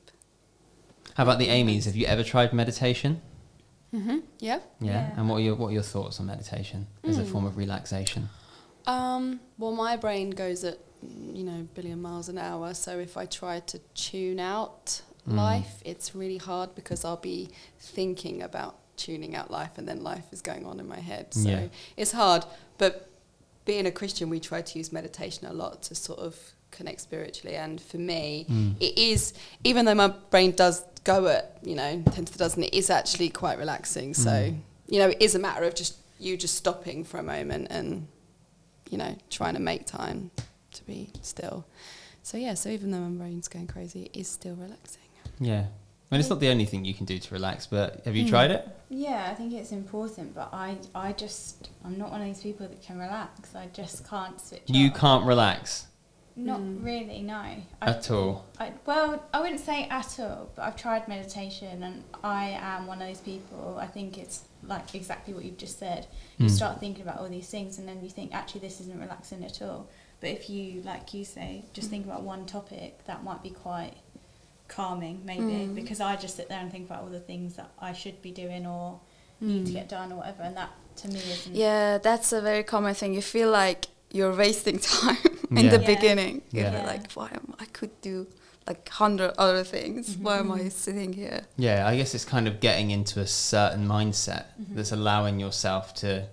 how 1.15 1.23
about 1.25 1.39
the 1.39 1.49
amy's 1.49 1.85
have 1.87 1.97
you 1.97 2.07
ever 2.07 2.23
tried 2.25 2.53
meditation 2.53 3.21
Mm-hmm. 3.95 4.21
Yeah. 4.41 4.61
Yeah. 4.81 4.91
Yeah. 4.93 5.15
And 5.19 5.29
what 5.29 5.37
are 5.37 5.41
your 5.41 5.55
what 5.55 5.69
are 5.69 5.73
your 5.73 5.83
thoughts 5.83 6.19
on 6.19 6.25
meditation 6.25 6.87
as 7.05 7.19
a 7.19 7.25
Mm. 7.25 7.31
form 7.33 7.45
of 7.45 7.59
relaxation? 7.59 8.31
Um, 8.87 9.39
well, 9.59 9.73
my 9.73 9.97
brain 9.97 10.31
goes 10.31 10.65
at 10.65 10.79
you 11.39 11.45
know 11.45 11.69
billion 11.75 12.01
miles 12.01 12.31
an 12.31 12.39
hour. 12.39 12.73
So 12.73 12.99
if 12.99 13.19
I 13.19 13.27
try 13.27 13.61
to 13.61 13.79
tune 13.95 14.41
out 14.41 15.03
Mm. 15.29 15.37
life, 15.37 15.75
it's 15.85 16.15
really 16.15 16.39
hard 16.39 16.75
because 16.75 17.05
I'll 17.05 17.25
be 17.35 17.51
thinking 17.79 18.41
about 18.43 18.75
tuning 18.97 19.35
out 19.35 19.51
life, 19.51 19.79
and 19.79 19.89
then 19.89 20.03
life 20.03 20.27
is 20.33 20.41
going 20.43 20.65
on 20.67 20.79
in 20.81 20.87
my 20.89 21.01
head. 21.01 21.33
So 21.35 21.49
Yeah. 21.49 21.69
it's 21.97 22.13
hard. 22.13 22.45
But 22.79 23.09
being 23.65 23.87
a 23.87 23.91
Christian, 23.91 24.29
we 24.31 24.41
try 24.41 24.63
to 24.63 24.79
use 24.79 24.93
meditation 24.93 25.47
a 25.47 25.53
lot 25.53 25.83
to 25.85 25.95
sort 25.95 26.19
of 26.19 26.37
connect 26.71 27.01
spiritually. 27.01 27.57
And 27.57 27.81
for 27.81 27.99
me, 27.99 28.47
Mm. 28.49 28.75
it 28.81 28.99
is 28.99 29.33
even 29.65 29.85
though 29.85 29.95
my 29.95 30.09
brain 30.09 30.53
does 30.53 30.83
go 31.05 31.27
at 31.27 31.59
you 31.63 31.75
know 31.75 32.03
ten 32.13 32.25
to 32.25 32.33
the 32.33 32.39
dozen, 32.39 32.63
it 32.63 32.75
is 32.75 32.91
actually 32.91 33.29
quite 33.29 33.59
relaxing. 33.59 34.15
So 34.15 34.31
Mm. 34.31 34.61
you 34.89 34.99
know, 34.99 35.09
it 35.09 35.21
is 35.21 35.35
a 35.35 35.39
matter 35.39 35.65
of 35.65 35.75
just 35.75 35.97
you 36.19 36.37
just 36.37 36.55
stopping 36.55 37.03
for 37.05 37.19
a 37.19 37.23
moment 37.23 37.69
and 37.71 38.07
you 38.91 38.99
know 38.99 39.17
trying 39.31 39.55
to 39.55 39.61
make 39.61 39.87
time 39.87 40.31
to 40.73 40.85
be 40.85 41.11
still. 41.23 41.65
So 42.23 42.37
yeah, 42.39 42.55
so 42.55 42.69
even 42.69 42.91
though 42.93 43.01
my 43.01 43.25
brain's 43.25 43.49
going 43.49 43.67
crazy, 43.67 44.05
it 44.05 44.17
is 44.21 44.29
still 44.29 44.55
relaxing. 44.55 45.03
Yeah. 45.41 45.67
I 46.13 46.15
mean, 46.17 46.21
it's 46.21 46.29
not 46.29 46.41
the 46.41 46.49
only 46.51 46.67
thing 46.67 46.85
you 46.85 46.93
can 46.93 47.07
do 47.07 47.19
to 47.19 47.33
relax, 47.35 47.67
but 47.67 48.03
have 48.05 48.15
you 48.15 48.27
Mm. 48.27 48.29
tried 48.29 48.51
it? 48.51 48.69
Yeah, 48.91 49.29
I 49.31 49.35
think 49.35 49.55
it's 49.55 49.73
important, 49.73 50.35
but 50.35 50.51
I, 50.53 50.77
I 50.95 51.13
just, 51.15 51.71
I'm 51.83 51.97
not 51.97 52.11
one 52.11 52.21
of 52.21 52.27
these 52.27 52.43
people 52.43 52.69
that 52.69 52.83
can 52.83 52.99
relax. 52.99 53.55
I 53.57 53.69
just 53.73 54.07
can't 54.07 54.39
switch 54.39 54.61
You 54.67 54.91
off. 54.91 54.97
can't 54.99 55.25
relax 55.25 55.87
Not 56.37 56.61
Mm. 56.61 56.85
really, 56.85 57.23
no. 57.23 57.35
I, 57.35 57.63
at 57.83 58.11
all. 58.11 58.45
I, 58.61 58.73
well, 58.85 59.23
I 59.33 59.41
wouldn't 59.41 59.61
say 59.61 59.87
at 59.89 60.19
all, 60.21 60.51
but 60.55 60.63
I've 60.67 60.77
tried 60.77 61.09
meditation 61.09 61.83
and 61.83 62.05
I 62.23 62.59
am 62.61 62.87
one 62.87 63.01
of 63.01 63.09
those 63.09 63.21
people. 63.21 63.79
I 63.81 63.87
think 63.87 64.19
it's 64.19 64.43
like 64.63 64.95
exactly 64.95 65.33
what 65.33 65.45
you've 65.47 65.57
just 65.59 65.79
said. 65.79 66.07
You 66.37 66.47
Mm. 66.47 66.51
start 66.51 66.79
thinking 66.79 67.03
about 67.03 67.21
all 67.21 67.29
these 67.29 67.49
things 67.49 67.79
and 67.79 67.89
then 67.89 68.03
you 68.03 68.11
think, 68.11 68.35
actually, 68.35 68.61
this 68.61 68.81
isn't 68.83 68.99
relaxing 69.01 69.43
at 69.47 69.63
all. 69.63 69.89
But 70.21 70.29
if 70.31 70.49
you, 70.51 70.83
like 70.83 71.15
you 71.15 71.25
say, 71.25 71.65
just 71.75 71.89
think 71.91 72.05
about 72.07 72.23
one 72.23 72.45
topic, 72.45 73.05
that 73.07 73.25
might 73.25 73.43
be 73.43 73.51
quite 73.51 73.95
calming, 74.77 75.17
maybe. 75.25 75.43
Mm. 75.43 75.75
Because 75.75 76.01
I 76.01 76.17
just 76.17 76.35
sit 76.37 76.49
there 76.49 76.61
and 76.61 76.71
think 76.71 76.85
about 76.89 77.03
all 77.05 77.09
the 77.11 77.21
things 77.21 77.55
that 77.57 77.71
I 77.89 77.93
should 77.93 78.19
be 78.23 78.31
doing 78.43 78.67
or 78.67 79.01
need 79.41 79.63
Mm. 79.63 79.67
to 79.67 79.73
get 79.73 79.89
done 79.89 80.13
or 80.13 80.17
whatever. 80.21 80.43
And 80.45 80.57
that 80.57 80.71
to 80.97 81.09
me 81.09 81.17
isn't. 81.35 81.55
yeah 81.55 81.97
that's 82.09 82.33
a 82.35 82.41
very 82.43 82.63
common 82.63 82.95
thing 82.95 83.15
you 83.15 83.23
feel 83.23 83.51
like 83.51 83.87
you're 84.11 84.35
wasting 84.47 84.79
time 84.97 85.17
in 85.51 85.55
the 85.57 85.63
Yeah. 85.63 85.73
Yeah. 85.81 85.87
beginning 85.95 86.35
you 86.51 86.61
Yeah. 86.63 86.85
like 86.93 87.11
why 87.13 87.29
am 87.33 87.55
i 87.59 87.65
could 87.79 87.95
do 88.03 88.27
like 88.69 88.87
hundred 88.91 89.33
other 89.39 89.65
things 89.65 90.19
why 90.19 90.37
am 90.43 90.53
i 90.53 90.69
sitting 90.69 91.15
here 91.15 91.41
Yeah, 91.57 91.89
I 91.91 91.97
guess 91.97 92.15
it's 92.15 92.27
kind 92.27 92.47
of 92.47 92.61
getting 92.61 92.91
into 92.91 93.21
a 93.21 93.27
certain 93.27 93.85
mindset 93.89 94.45
Mhm. 94.61 94.75
that's 94.77 94.93
allowing 94.93 95.41
yourself 95.41 95.95
to 96.03 96.27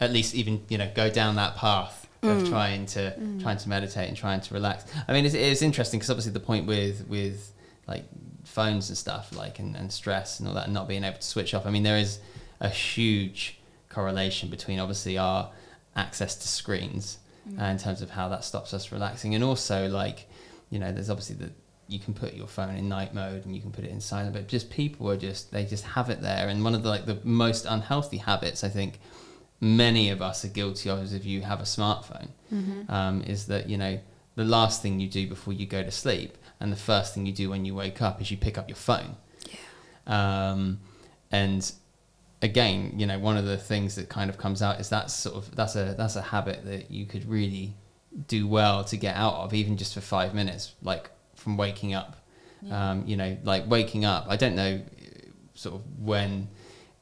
at 0.00 0.10
least 0.16 0.34
even, 0.34 0.54
you 0.70 0.78
know, 0.78 0.90
go 1.02 1.06
down 1.10 1.36
that 1.36 1.56
path 1.56 2.06
of 2.22 2.38
Mm. 2.42 2.48
trying 2.48 2.86
to 2.94 3.02
Mm. 3.20 3.42
trying 3.42 3.58
to 3.64 3.68
meditate 3.68 4.08
and 4.08 4.16
trying 4.16 4.40
to 4.40 4.54
relax. 4.54 4.76
I 5.08 5.12
mean, 5.12 5.24
it's, 5.26 5.34
it's 5.34 5.60
interesting 5.70 5.98
because 5.98 6.10
obviously 6.14 6.32
the 6.32 6.46
point 6.52 6.64
with 6.66 6.96
with 7.16 7.52
like 7.86 8.04
phones 8.44 8.88
and 8.88 8.98
stuff, 8.98 9.34
like 9.36 9.58
and, 9.58 9.76
and 9.76 9.92
stress 9.92 10.38
and 10.40 10.48
all 10.48 10.54
that, 10.54 10.64
and 10.66 10.74
not 10.74 10.88
being 10.88 11.04
able 11.04 11.16
to 11.18 11.22
switch 11.22 11.54
off. 11.54 11.66
I 11.66 11.70
mean, 11.70 11.82
there 11.82 11.98
is 11.98 12.18
a 12.60 12.68
huge 12.68 13.58
correlation 13.88 14.48
between 14.50 14.78
obviously 14.78 15.16
our 15.18 15.50
access 15.94 16.34
to 16.36 16.48
screens 16.48 17.18
Mm. 17.48 17.62
uh, 17.62 17.64
in 17.66 17.78
terms 17.78 18.02
of 18.02 18.10
how 18.10 18.28
that 18.28 18.42
stops 18.44 18.74
us 18.74 18.90
relaxing, 18.90 19.32
and 19.36 19.44
also 19.44 19.88
like 19.88 20.28
you 20.68 20.80
know, 20.80 20.90
there's 20.90 21.08
obviously 21.10 21.36
the 21.36 21.50
you 21.86 22.00
can 22.00 22.12
put 22.12 22.34
your 22.34 22.48
phone 22.48 22.74
in 22.74 22.88
night 22.88 23.14
mode 23.14 23.44
and 23.46 23.54
you 23.54 23.60
can 23.62 23.70
put 23.70 23.84
it 23.84 23.90
in 23.92 24.00
silent, 24.00 24.32
but 24.34 24.48
just 24.48 24.68
people 24.68 25.08
are 25.08 25.16
just 25.16 25.52
they 25.52 25.64
just 25.64 25.84
have 25.84 26.10
it 26.10 26.20
there, 26.22 26.48
and 26.48 26.64
one 26.64 26.74
of 26.74 26.82
the 26.82 26.88
like 26.88 27.06
the 27.06 27.18
most 27.22 27.64
unhealthy 27.64 28.16
habits 28.16 28.64
I 28.64 28.68
think 28.68 28.98
many 29.60 30.10
of 30.10 30.20
us 30.20 30.44
are 30.44 30.48
guilty 30.48 30.90
of 30.90 30.98
is 31.02 31.12
if 31.12 31.24
you 31.24 31.42
have 31.42 31.60
a 31.60 31.64
smartphone 31.64 32.28
um, 32.90 33.22
is 33.22 33.46
that 33.46 33.68
you 33.68 33.78
know 33.78 33.98
the 34.34 34.44
last 34.44 34.82
thing 34.82 34.98
you 35.00 35.08
do 35.08 35.26
before 35.28 35.52
you 35.52 35.66
go 35.66 35.82
to 35.84 35.90
sleep 35.90 36.36
and 36.60 36.72
the 36.72 36.76
first 36.76 37.14
thing 37.14 37.26
you 37.26 37.32
do 37.32 37.50
when 37.50 37.64
you 37.64 37.74
wake 37.74 38.00
up 38.02 38.20
is 38.20 38.30
you 38.30 38.36
pick 38.36 38.56
up 38.58 38.68
your 38.68 38.76
phone 38.76 39.16
um, 40.06 40.78
and 41.30 41.72
again 42.42 42.92
you 42.96 43.06
know 43.06 43.18
one 43.18 43.36
of 43.36 43.44
the 43.44 43.56
things 43.56 43.94
that 43.96 44.08
kind 44.08 44.28
of 44.30 44.36
comes 44.38 44.62
out 44.62 44.78
is 44.80 44.88
that's 44.88 45.14
sort 45.14 45.36
of 45.36 45.54
that's 45.56 45.74
a 45.74 45.94
that's 45.96 46.16
a 46.16 46.22
habit 46.22 46.64
that 46.64 46.90
you 46.90 47.06
could 47.06 47.28
really 47.28 47.74
do 48.28 48.46
well 48.46 48.84
to 48.84 48.96
get 48.96 49.16
out 49.16 49.34
of 49.34 49.52
even 49.54 49.76
just 49.76 49.94
for 49.94 50.00
five 50.00 50.34
minutes 50.34 50.74
like 50.82 51.10
from 51.34 51.56
waking 51.56 51.94
up 51.94 52.16
Yeah. 52.62 52.90
um, 52.90 53.04
you 53.06 53.16
know 53.16 53.36
like 53.42 53.68
waking 53.68 54.04
up 54.04 54.26
i 54.28 54.36
don't 54.36 54.54
know 54.54 54.80
uh, 54.80 55.28
sort 55.54 55.74
of 55.76 55.82
when 55.98 56.48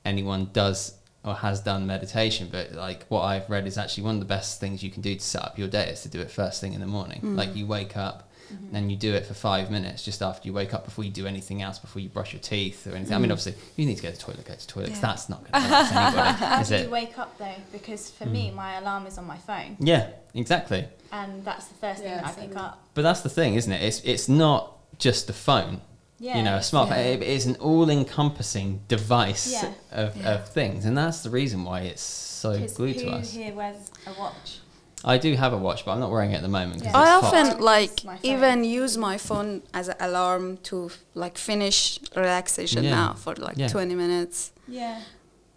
anyone 0.04 0.50
does 0.52 0.96
or 1.24 1.34
has 1.34 1.60
done 1.60 1.86
meditation 1.86 2.48
but 2.50 2.72
like 2.72 3.04
what 3.08 3.22
i've 3.22 3.48
read 3.50 3.66
is 3.66 3.76
actually 3.78 4.04
one 4.04 4.14
of 4.14 4.20
the 4.20 4.26
best 4.26 4.60
things 4.60 4.82
you 4.82 4.90
can 4.90 5.02
do 5.02 5.14
to 5.14 5.20
set 5.20 5.42
up 5.42 5.58
your 5.58 5.68
day 5.68 5.88
is 5.88 6.02
to 6.02 6.08
do 6.08 6.20
it 6.20 6.30
first 6.30 6.60
thing 6.60 6.72
in 6.74 6.80
the 6.80 6.86
morning 6.86 7.20
Mm. 7.22 7.36
like 7.36 7.54
you 7.56 7.66
wake 7.66 7.96
up 7.96 8.23
Mm-hmm. 8.52 8.76
and 8.76 8.90
you 8.90 8.96
do 8.98 9.14
it 9.14 9.24
for 9.26 9.32
five 9.34 9.70
minutes 9.70 10.04
just 10.04 10.20
after 10.22 10.46
you 10.46 10.52
wake 10.52 10.74
up 10.74 10.84
before 10.84 11.02
you 11.04 11.10
do 11.10 11.26
anything 11.26 11.62
else, 11.62 11.78
before 11.78 12.02
you 12.02 12.08
brush 12.10 12.32
your 12.34 12.40
teeth 12.42 12.86
or 12.86 12.94
anything. 12.94 13.14
I 13.14 13.18
mean, 13.18 13.30
obviously, 13.32 13.54
you 13.76 13.86
need 13.86 13.96
to 13.96 14.02
go 14.02 14.10
to 14.10 14.16
the 14.16 14.20
toilet, 14.22 14.44
go 14.44 14.54
to 14.54 14.60
the 14.66 14.72
toilet, 14.72 14.88
'cause 14.90 14.96
Yeah. 14.96 15.00
that's 15.08 15.28
not 15.28 15.40
going 15.40 15.52
to 15.52 15.68
help 15.68 16.16
anybody, 16.16 16.60
is 16.62 16.68
do 16.68 16.74
it? 16.74 16.82
you 16.84 16.90
wake 16.90 17.18
up 17.18 17.38
though? 17.38 17.54
Because 17.72 18.10
for 18.10 18.26
me, 18.26 18.50
my 18.50 18.74
alarm 18.74 19.06
is 19.06 19.16
on 19.18 19.26
my 19.26 19.38
phone, 19.38 19.76
Yeah, 19.80 20.08
exactly. 20.34 20.86
and 21.10 21.44
that's 21.44 21.66
the 21.66 21.74
first 21.74 22.00
thing 22.02 22.10
Yeah, 22.10 22.16
that 22.22 22.26
I 22.26 22.32
same. 22.32 22.48
pick 22.50 22.58
up. 22.58 22.86
But 22.94 23.02
that's 23.02 23.20
the 23.22 23.30
thing, 23.30 23.54
isn't 23.54 23.72
it? 23.72 23.82
It's 23.82 24.00
it's 24.00 24.28
not 24.28 24.76
just 24.98 25.26
the 25.26 25.32
phone. 25.32 25.80
Yeah, 26.20 26.36
you 26.36 26.42
know, 26.44 26.52
a 26.54 26.58
it's- 26.58 26.70
smartphone. 26.70 26.90
yeah. 26.90 27.18
It 27.18 27.22
is 27.24 27.46
an 27.46 27.56
all-encompassing 27.56 28.82
device 28.88 29.52
Yeah. 29.52 29.72
of, 29.90 30.16
Yeah. 30.16 30.34
of 30.34 30.48
things, 30.48 30.84
and 30.84 30.96
that's 30.96 31.20
the 31.22 31.30
reason 31.30 31.64
why 31.64 31.80
it's 31.80 32.02
so 32.02 32.52
glued 32.68 32.96
who 32.96 33.02
to 33.02 33.10
us. 33.16 33.30
here 33.32 33.52
wears 33.54 33.90
a 34.06 34.12
watch? 34.18 34.58
I 35.04 35.18
do 35.18 35.34
have 35.36 35.52
a 35.52 35.58
watch, 35.58 35.84
but 35.84 35.92
I'm 35.92 36.00
not 36.00 36.10
wearing 36.10 36.32
it 36.32 36.36
at 36.36 36.42
the 36.42 36.48
moment 36.48 36.82
Yeah. 36.82 36.92
I 36.96 37.02
it's 37.02 37.10
hot. 37.26 37.34
often 37.34 37.46
Use 37.56 37.60
like 37.60 38.00
even 38.22 38.64
use 38.64 38.96
my 38.96 39.18
phone 39.18 39.62
as 39.72 39.88
an 39.88 39.96
alarm 40.00 40.56
to 40.68 40.90
like 41.14 41.36
finish 41.38 41.98
relaxation 42.16 42.84
Yeah. 42.84 42.90
now 42.90 43.12
for 43.14 43.34
like 43.36 43.56
Yeah. 43.58 43.68
20 43.68 43.94
minutes. 43.94 44.52
Yeah, 44.66 45.00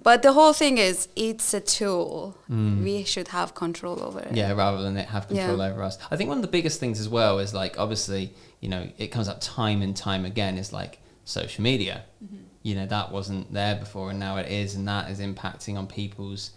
But 0.03 0.21
the 0.21 0.33
whole 0.33 0.53
thing 0.53 0.77
is 0.77 1.07
it's 1.15 1.53
a 1.53 1.59
tool. 1.61 2.37
Mm. 2.51 2.83
We 2.83 3.03
should 3.03 3.29
have 3.29 3.55
control 3.55 4.01
over 4.03 4.19
it. 4.19 4.35
Yeah, 4.35 4.51
rather 4.51 4.81
than 4.81 4.95
it 4.97 5.07
have 5.09 5.27
control 5.27 5.57
Yeah. 5.57 5.67
over 5.69 5.81
us. 5.83 5.97
I 6.11 6.15
think 6.17 6.27
one 6.29 6.37
of 6.37 6.41
the 6.43 6.53
biggest 6.57 6.79
things 6.79 6.99
as 6.99 7.09
well 7.09 7.39
is 7.39 7.53
like 7.53 7.79
obviously, 7.79 8.33
you 8.59 8.69
know, 8.69 8.83
it 8.97 9.07
comes 9.07 9.27
up 9.27 9.39
time 9.41 9.81
and 9.81 9.95
time 9.95 10.23
again 10.25 10.57
is 10.57 10.71
like 10.73 10.99
social 11.25 11.63
media. 11.63 12.03
Mm-hmm. 12.23 12.35
You 12.63 12.75
know, 12.75 12.85
that 12.85 13.11
wasn't 13.13 13.53
there 13.53 13.75
before 13.75 14.09
and 14.11 14.19
now 14.19 14.35
it 14.37 14.49
is 14.51 14.75
and 14.75 14.85
that 14.87 15.09
is 15.09 15.19
impacting 15.19 15.77
on 15.77 15.87
people's 15.87 16.51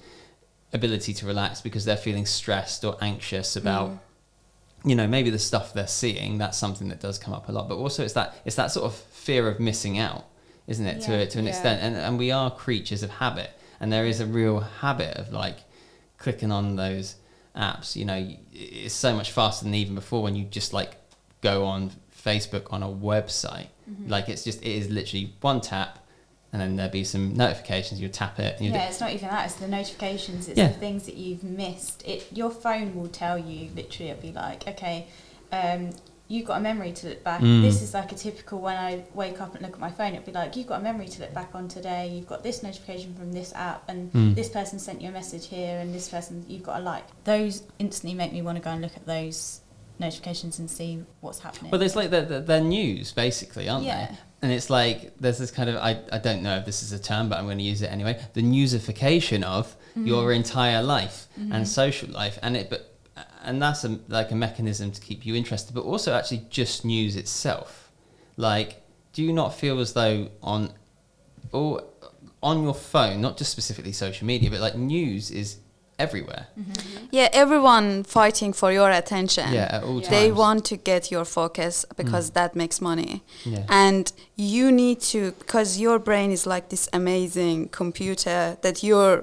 ability 0.72 1.12
to 1.14 1.26
relax 1.26 1.60
because 1.60 1.84
they're 1.84 1.96
feeling 1.96 2.26
stressed 2.26 2.84
or 2.84 2.96
anxious 3.00 3.56
about 3.56 3.90
mm. 3.90 3.98
you 4.84 4.94
know, 4.94 5.06
maybe 5.06 5.28
the 5.30 5.38
stuff 5.38 5.74
they're 5.74 5.86
seeing, 5.86 6.38
that's 6.38 6.56
something 6.56 6.88
that 6.88 7.00
does 7.00 7.18
come 7.18 7.34
up 7.34 7.48
a 7.48 7.52
lot. 7.52 7.68
But 7.68 7.76
also 7.76 8.02
it's 8.04 8.14
that 8.14 8.36
it's 8.44 8.56
that 8.56 8.70
sort 8.70 8.86
of 8.86 8.94
fear 8.94 9.48
of 9.48 9.60
missing 9.60 9.98
out, 9.98 10.24
isn't 10.66 10.86
it, 10.86 11.00
Yeah. 11.00 11.24
to 11.24 11.30
to 11.30 11.38
an 11.38 11.44
Yeah. 11.44 11.50
extent. 11.50 11.82
And 11.82 11.96
and 11.96 12.18
we 12.18 12.30
are 12.30 12.50
creatures 12.50 13.02
of 13.02 13.10
habit. 13.10 13.50
And 13.80 13.92
there 13.92 14.06
is 14.06 14.20
a 14.20 14.26
real 14.26 14.60
habit 14.60 15.16
of 15.16 15.32
like 15.32 15.58
clicking 16.18 16.52
on 16.52 16.76
those 16.76 17.16
apps, 17.56 17.96
you 17.96 18.04
know, 18.04 18.36
it's 18.52 18.94
so 18.94 19.14
much 19.14 19.32
faster 19.32 19.64
than 19.64 19.74
even 19.74 19.94
before 19.94 20.22
when 20.22 20.36
you 20.36 20.44
just 20.44 20.72
like 20.72 20.96
go 21.40 21.64
on 21.64 21.90
Facebook 22.14 22.72
on 22.72 22.82
a 22.82 22.88
website. 22.88 23.68
Mm-hmm. 23.90 24.08
Like 24.08 24.28
it's 24.28 24.44
just 24.44 24.60
it 24.62 24.68
is 24.68 24.88
literally 24.88 25.34
one 25.40 25.60
tap 25.60 25.98
and 26.52 26.60
then 26.60 26.76
there'd 26.76 26.90
be 26.92 27.04
some 27.04 27.34
notifications, 27.34 28.00
you 28.00 28.08
tap 28.08 28.38
it 28.40 28.60
yeah. 28.60 28.88
It's 28.88 29.00
not 29.00 29.12
even 29.12 29.28
that; 29.28 29.46
it's 29.46 29.54
the 29.54 29.68
notifications. 29.68 30.48
It's 30.48 30.58
Yeah. 30.58 30.68
the 30.68 30.74
things 30.74 31.04
that 31.06 31.14
you've 31.16 31.44
missed. 31.44 32.02
It 32.06 32.26
your 32.32 32.50
phone 32.50 32.94
will 32.96 33.08
tell 33.08 33.38
you 33.38 33.70
literally. 33.74 34.10
It'll 34.10 34.22
be 34.22 34.32
like, 34.32 34.66
okay, 34.66 35.06
um, 35.52 35.90
you've 36.28 36.46
got 36.46 36.58
a 36.58 36.60
memory 36.60 36.92
to 36.92 37.08
look 37.08 37.24
back. 37.24 37.40
Mm. 37.40 37.62
This 37.62 37.82
is 37.82 37.92
like 37.94 38.12
a 38.12 38.14
typical 38.14 38.60
when 38.60 38.76
I 38.76 39.02
wake 39.14 39.40
up 39.40 39.54
and 39.54 39.62
look 39.62 39.72
at 39.74 39.80
my 39.80 39.90
phone. 39.90 40.14
It'll 40.14 40.24
be 40.26 40.30
like, 40.32 40.56
you've 40.56 40.66
got 40.68 40.80
a 40.80 40.82
memory 40.82 41.08
to 41.08 41.20
look 41.22 41.34
back 41.34 41.54
on 41.54 41.66
today. 41.68 42.08
You've 42.12 42.28
got 42.28 42.42
this 42.44 42.62
notification 42.62 43.14
from 43.14 43.32
this 43.32 43.52
app, 43.54 43.88
and 43.88 44.12
Mm. 44.12 44.34
this 44.36 44.48
person 44.48 44.78
sent 44.78 45.00
you 45.02 45.08
a 45.08 45.12
message 45.12 45.46
here, 45.48 45.78
and 45.78 45.94
this 45.94 46.08
person 46.08 46.44
you've 46.48 46.62
got 46.62 46.80
a 46.80 46.82
like. 46.82 47.04
Those 47.24 47.62
instantly 47.78 48.14
make 48.16 48.32
me 48.32 48.42
want 48.42 48.56
to 48.58 48.62
go 48.62 48.70
and 48.70 48.80
look 48.80 48.96
at 48.96 49.06
those 49.06 49.60
notifications 49.98 50.58
and 50.58 50.70
see 50.70 51.02
what's 51.20 51.40
happening. 51.40 51.70
Well, 51.70 51.78
there's 51.78 51.94
like 51.96 52.10
the, 52.10 52.22
the, 52.22 52.40
they're 52.40 52.60
news 52.60 53.12
basically, 53.12 53.68
aren't 53.68 53.84
Yeah. 53.84 54.06
they? 54.12 54.18
And 54.42 54.50
it's 54.52 54.70
like 54.70 55.16
there's 55.18 55.38
this 55.38 55.50
kind 55.50 55.68
of 55.68 55.76
I, 55.76 56.00
I 56.10 56.18
don't 56.18 56.42
know 56.42 56.56
if 56.56 56.64
this 56.64 56.82
is 56.82 56.92
a 56.92 56.98
term, 56.98 57.28
but 57.28 57.38
I'm 57.38 57.44
going 57.44 57.58
to 57.58 57.64
use 57.64 57.82
it 57.82 57.88
anyway. 57.92 58.18
The 58.34 58.42
newsification 58.42 59.42
of 59.42 59.76
Mm-hmm. 59.90 60.06
your 60.06 60.32
entire 60.32 60.84
life 60.84 61.26
and 61.50 61.66
social 61.66 62.08
life, 62.10 62.38
and 62.44 62.56
it 62.56 62.70
but 62.70 62.94
and 63.42 63.60
that's 63.60 63.82
a, 63.82 63.98
like 64.06 64.30
a 64.30 64.36
mechanism 64.36 64.92
to 64.92 65.00
keep 65.00 65.26
you 65.26 65.34
interested, 65.34 65.74
but 65.74 65.80
also 65.80 66.14
actually 66.14 66.46
just 66.48 66.84
news 66.84 67.16
itself. 67.16 67.90
Like, 68.36 68.82
do 69.12 69.20
you 69.20 69.32
not 69.32 69.52
feel 69.52 69.80
as 69.80 69.92
though 69.94 70.28
on 70.44 70.72
or 71.50 71.82
on 72.40 72.62
your 72.62 72.74
phone, 72.74 73.20
not 73.20 73.36
just 73.36 73.50
specifically 73.50 73.90
social 73.90 74.28
media, 74.28 74.48
but 74.48 74.60
like 74.60 74.76
news 74.76 75.32
is 75.32 75.56
everywhere. 76.04 76.44
Yeah, 77.18 77.28
everyone 77.32 78.04
fighting 78.04 78.52
for 78.60 78.70
your 78.72 78.90
attention. 78.90 79.52
Yeah, 79.52 79.68
at 79.76 79.82
all 79.84 80.00
Yeah. 80.00 80.10
They 80.10 80.32
want 80.32 80.64
to 80.70 80.76
get 80.90 81.10
your 81.14 81.24
focus 81.24 81.74
because 81.96 82.26
Mm. 82.30 82.34
that 82.38 82.50
makes 82.62 82.80
money. 82.80 83.12
Yeah. 83.44 83.64
And 83.84 84.04
you 84.36 84.64
need 84.82 84.98
to, 85.12 85.20
because 85.42 85.70
your 85.84 85.98
brain 85.98 86.30
is 86.32 86.46
like 86.54 86.66
this 86.68 86.88
amazing 86.92 87.68
computer 87.80 88.56
that 88.64 88.76
you're 88.82 89.20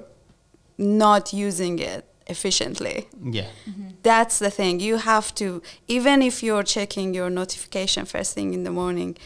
not 0.77 1.33
using 1.47 1.79
it 1.79 2.01
efficiently. 2.27 2.97
yeah. 3.37 3.49
That's 4.03 4.37
the 4.39 4.51
thing. 4.59 4.79
You 4.89 4.97
have 4.97 5.27
to, 5.35 5.61
even 5.87 6.21
if 6.21 6.35
you're 6.45 6.63
checking 6.63 7.15
your 7.15 7.29
notification 7.29 8.05
first 8.05 8.33
thing 8.35 8.53
in 8.53 8.63
the 8.63 8.71
morning, 8.71 9.17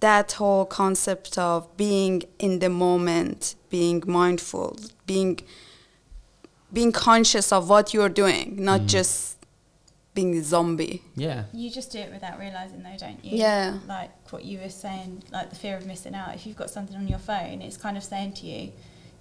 that 0.00 0.32
whole 0.40 0.64
concept 0.82 1.38
of 1.38 1.58
being 1.76 2.22
in 2.38 2.58
the 2.64 2.68
moment, 2.68 3.40
being 3.70 4.02
mindful, 4.06 4.76
being 5.06 5.34
being 6.72 6.92
conscious 6.92 7.52
of 7.52 7.68
what 7.68 7.94
you're 7.94 8.08
doing, 8.08 8.56
not 8.62 8.82
Mm. 8.82 8.86
just 8.88 9.36
being 10.14 10.36
a 10.36 10.42
zombie. 10.42 11.02
Yeah. 11.16 11.44
You 11.52 11.70
just 11.70 11.92
do 11.92 11.98
it 11.98 12.10
without 12.12 12.38
realizing, 12.38 12.82
though, 12.82 12.96
don't 12.98 13.24
you? 13.24 13.36
Yeah. 13.38 13.78
Like 13.86 14.10
what 14.32 14.44
you 14.44 14.58
were 14.58 14.68
saying, 14.68 15.22
like 15.30 15.50
the 15.50 15.56
fear 15.56 15.76
of 15.76 15.86
missing 15.86 16.14
out. 16.14 16.34
If 16.34 16.46
you've 16.46 16.56
got 16.56 16.70
something 16.70 16.96
on 16.96 17.06
your 17.08 17.20
phone, 17.20 17.62
it's 17.62 17.76
kind 17.76 17.96
of 17.96 18.02
saying 18.02 18.32
to 18.34 18.46
you, 18.46 18.72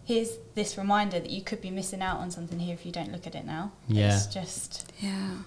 "Here's 0.03 0.31
this 0.55 0.77
reminder 0.77 1.19
that 1.19 1.29
you 1.29 1.41
could 1.41 1.61
be 1.61 1.69
missing 1.69 2.01
out 2.01 2.17
on 2.19 2.31
something 2.31 2.59
here 2.59 2.73
if 2.73 2.85
you 2.85 2.91
don't 2.91 3.11
look 3.11 3.27
at 3.27 3.35
it 3.35 3.45
now." 3.45 3.71
Yeah. 3.87 4.15
It's 4.15 4.25
just 4.25 4.91
Yeah. 4.99 5.37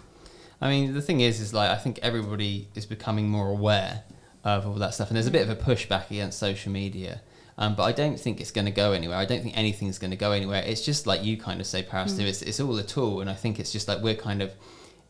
I 0.63 0.69
mean, 0.69 0.93
the 0.95 1.03
thing 1.03 1.21
is, 1.21 1.41
is 1.41 1.53
like 1.53 1.71
I 1.71 1.77
think 1.77 1.99
everybody 2.03 2.69
is 2.75 2.87
becoming 2.87 3.29
more 3.29 3.49
aware 3.49 4.05
of 4.45 4.67
all 4.67 4.75
that 4.75 4.95
stuff, 4.95 5.09
and 5.09 5.17
there's 5.17 5.27
a 5.27 5.31
bit 5.33 5.49
of 5.49 5.51
a 5.51 5.57
pushback 5.57 6.11
against 6.11 6.39
social 6.39 6.71
media. 6.71 7.23
Um, 7.61 7.75
but 7.77 7.83
I 7.83 7.93
don't 7.93 8.19
think 8.19 8.41
it's 8.41 8.51
going 8.51 8.65
to 8.65 8.71
go 8.73 8.93
anywhere. 8.93 9.19
I 9.19 9.27
don't 9.27 9.43
think 9.43 9.57
anything's 9.57 9.99
going 9.99 10.13
to 10.13 10.17
go 10.17 10.33
anywhere. 10.33 10.63
It's 10.65 10.81
just 10.81 11.07
like 11.07 11.23
you 11.23 11.37
kind 11.37 11.61
of 11.61 11.67
say, 11.67 11.83
Paris, 11.83 12.15
do. 12.15 12.25
It's, 12.25 12.41
it's 12.41 12.59
all 12.59 12.77
a 12.79 12.83
tool, 12.83 13.21
and 13.21 13.29
I 13.29 13.35
think 13.35 13.61
it's 13.61 13.71
just 13.71 13.87
like 13.87 14.01
we're 14.03 14.15
kind 14.15 14.41
of. 14.43 14.53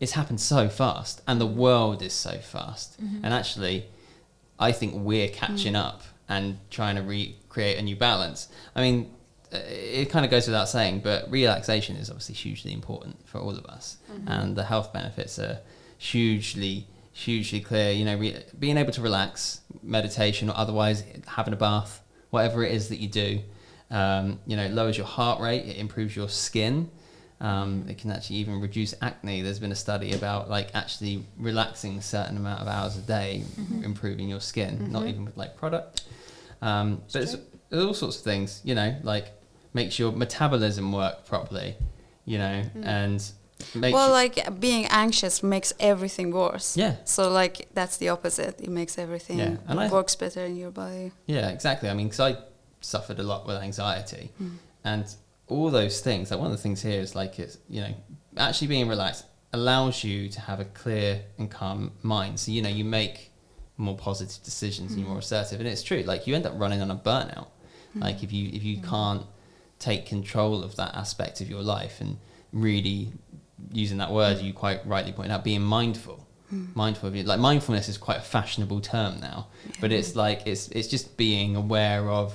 It's 0.00 0.12
happened 0.12 0.40
so 0.40 0.68
fast, 0.68 1.22
and 1.28 1.40
the 1.40 1.46
world 1.46 2.02
is 2.02 2.12
so 2.12 2.38
fast, 2.38 2.98
and 3.22 3.32
actually, 3.32 3.84
I 4.58 4.72
think 4.72 4.94
we're 4.96 5.28
catching 5.28 5.76
up 5.76 6.02
and 6.28 6.58
trying 6.70 6.96
to 6.96 7.02
recreate 7.02 7.78
a 7.78 7.82
new 7.82 7.96
balance. 7.96 8.48
I 8.74 8.80
mean, 8.80 9.10
uh, 9.52 9.58
it 9.68 10.10
kind 10.10 10.24
of 10.24 10.30
goes 10.30 10.46
without 10.46 10.68
saying, 10.68 11.00
but 11.00 11.30
relaxation 11.30 11.96
is 11.96 12.08
obviously 12.10 12.34
hugely 12.34 12.72
important 12.72 13.28
for 13.28 13.38
all 13.38 13.50
of 13.50 13.64
us, 13.66 13.98
and 14.26 14.56
the 14.56 14.64
health 14.64 14.92
benefits 14.92 15.38
are 15.38 15.60
hugely, 15.98 16.86
hugely 17.12 17.60
clear. 17.60 17.92
You 17.92 18.06
know, 18.06 18.16
re- 18.16 18.42
being 18.58 18.76
able 18.76 18.92
to 18.92 19.02
relax, 19.02 19.60
meditation, 19.82 20.48
or 20.50 20.56
otherwise 20.56 21.04
having 21.26 21.52
a 21.52 21.56
bath, 21.56 21.99
whatever 22.30 22.64
it 22.64 22.72
is 22.72 22.88
that 22.88 22.98
you 22.98 23.08
do, 23.08 23.40
um, 23.90 24.38
you 24.46 24.56
know, 24.56 24.64
it 24.64 24.72
lowers 24.72 24.96
your 24.96 25.06
heart 25.06 25.40
rate, 25.40 25.66
it 25.66 25.76
improves 25.76 26.14
your 26.16 26.28
skin. 26.28 26.90
Um, 27.40 27.86
it 27.88 27.96
can 27.96 28.10
actually 28.10 28.36
even 28.36 28.60
reduce 28.60 28.94
acne. 29.00 29.40
There's 29.40 29.58
been 29.58 29.72
a 29.72 29.76
study 29.76 30.12
about 30.12 30.50
like 30.50 30.74
actually 30.74 31.24
relaxing 31.38 31.96
a 31.96 32.02
certain 32.02 32.36
amount 32.36 32.60
of 32.60 32.68
hours 32.68 32.98
a 32.98 33.00
day, 33.00 33.44
improving 33.82 34.28
your 34.28 34.40
skin, 34.40 34.92
not 34.92 35.06
even 35.06 35.24
with 35.24 35.38
like 35.38 35.56
product. 35.56 36.02
Um, 36.60 37.00
but 37.12 37.22
it's, 37.22 37.36
there's 37.70 37.86
all 37.86 37.94
sorts 37.94 38.18
of 38.18 38.24
things, 38.24 38.60
you 38.62 38.74
know, 38.74 38.94
like 39.02 39.32
makes 39.72 39.98
your 39.98 40.12
metabolism 40.12 40.92
work 40.92 41.24
properly, 41.24 41.76
you 42.26 42.36
know, 42.36 42.62
and 42.82 43.22
well, 43.74 44.10
like 44.10 44.60
being 44.60 44.86
anxious 44.86 45.42
makes 45.42 45.72
everything 45.80 46.30
worse. 46.32 46.76
Yeah. 46.76 46.96
So 47.04 47.30
like 47.30 47.68
that's 47.74 47.96
the 47.96 48.08
opposite. 48.08 48.60
It 48.60 48.70
makes 48.70 48.98
everything 48.98 49.38
Yeah, 49.38 49.56
and 49.66 49.80
I- 49.80 49.88
works 49.88 50.16
better 50.16 50.44
in 50.44 50.56
your 50.56 50.70
body. 50.70 51.12
Yeah, 51.26 51.48
exactly. 51.50 51.88
I 51.88 51.94
mean, 51.94 52.08
because 52.08 52.20
I 52.20 52.36
suffered 52.80 53.18
a 53.18 53.22
lot 53.22 53.46
with 53.46 53.56
anxiety, 53.56 54.32
hmm. 54.38 54.56
and 54.84 55.04
all 55.48 55.70
those 55.70 56.00
things. 56.00 56.30
Like 56.30 56.40
one 56.40 56.50
of 56.50 56.56
the 56.56 56.62
things 56.62 56.82
here 56.82 57.00
is 57.00 57.14
like 57.14 57.38
it's 57.38 57.58
you 57.68 57.82
know 57.82 57.94
actually 58.36 58.68
being 58.68 58.88
relaxed 58.88 59.24
allows 59.52 60.04
you 60.04 60.28
to 60.28 60.40
have 60.40 60.60
a 60.60 60.64
clear 60.64 61.22
and 61.38 61.50
calm 61.50 61.92
mind. 62.02 62.38
So 62.40 62.52
you 62.52 62.62
know 62.62 62.68
you 62.68 62.84
make 62.84 63.30
more 63.76 63.96
positive 63.96 64.42
decisions 64.44 64.90
and 64.90 65.00
you're 65.00 65.06
hmm. 65.06 65.12
more 65.12 65.20
assertive. 65.20 65.58
And 65.60 65.68
it's 65.68 65.82
true. 65.82 66.02
Like 66.02 66.26
you 66.26 66.34
end 66.34 66.46
up 66.46 66.52
running 66.56 66.82
on 66.82 66.90
a 66.90 66.96
burnout. 66.96 67.48
Hmm. 67.92 68.02
Like 68.02 68.22
if 68.22 68.32
you 68.32 68.50
if 68.52 68.62
you 68.62 68.80
can't 68.80 69.22
take 69.78 70.06
control 70.06 70.62
of 70.62 70.76
that 70.76 70.94
aspect 70.94 71.40
of 71.40 71.48
your 71.48 71.62
life 71.62 72.00
and 72.00 72.18
really 72.52 73.12
using 73.72 73.98
that 73.98 74.10
word 74.10 74.38
you 74.38 74.52
quite 74.52 74.86
rightly 74.86 75.12
pointed 75.12 75.32
out, 75.32 75.44
being 75.44 75.62
mindful. 75.62 76.26
Hmm. 76.48 76.66
Mindful 76.74 77.08
of 77.08 77.14
you 77.14 77.22
Like 77.22 77.38
mindfulness 77.38 77.88
is 77.88 77.96
quite 77.96 78.18
a 78.18 78.22
fashionable 78.22 78.80
term 78.80 79.20
now. 79.20 79.46
But 79.80 79.92
it's 79.92 80.16
like 80.16 80.42
it's 80.46 80.68
it's 80.68 80.88
just 80.88 81.16
being 81.16 81.54
aware 81.56 82.08
of 82.08 82.34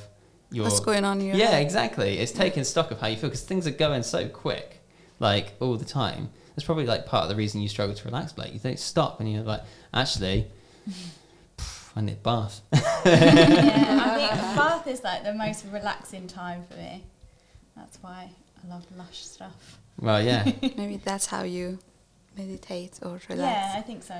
your 0.51 0.63
What's 0.65 0.79
going 0.79 1.03
on 1.03 1.19
in 1.19 1.27
your 1.27 1.35
yeah, 1.35 1.47
head? 1.51 1.61
exactly. 1.63 2.19
It's 2.19 2.31
taking 2.31 2.63
stock 2.63 2.91
of 2.91 2.99
how 2.99 3.07
you 3.07 3.17
feel 3.17 3.29
because 3.29 3.43
things 3.43 3.67
are 3.67 3.71
going 3.71 4.03
so 4.03 4.27
quick, 4.29 4.79
like 5.19 5.53
all 5.59 5.75
the 5.75 5.85
time. 5.85 6.29
That's 6.55 6.65
probably 6.65 6.85
like 6.85 7.05
part 7.05 7.23
of 7.23 7.29
the 7.29 7.35
reason 7.35 7.59
you 7.61 7.67
struggle 7.67 7.93
to 7.95 8.05
relax, 8.05 8.31
Blake. 8.31 8.53
You 8.53 8.59
don't 8.59 8.79
stop 8.79 9.19
and 9.19 9.29
you're 9.29 9.43
like, 9.43 9.61
actually, 9.93 10.47
pff, 11.57 11.89
I 11.97 12.01
need 12.01 12.13
a 12.13 12.15
bath. 12.15 12.61
yeah. 12.73 13.99
I 14.01 14.15
think 14.15 14.55
bath 14.55 14.87
is 14.87 15.03
like 15.03 15.23
the 15.23 15.33
most 15.33 15.65
relaxing 15.71 16.27
time 16.27 16.63
for 16.69 16.77
me. 16.77 17.03
That's 17.75 17.97
why 18.01 18.29
I 18.65 18.73
love 18.73 18.85
lush 18.97 19.25
stuff. 19.25 19.79
well, 19.99 20.21
yeah, 20.21 20.51
Maybe 20.61 20.97
that's 21.03 21.27
how 21.27 21.43
you 21.43 21.79
meditate 22.37 22.99
or 23.01 23.19
relax. 23.29 23.73
Yeah. 23.73 23.73
I 23.77 23.81
think 23.81 24.03
so. 24.03 24.15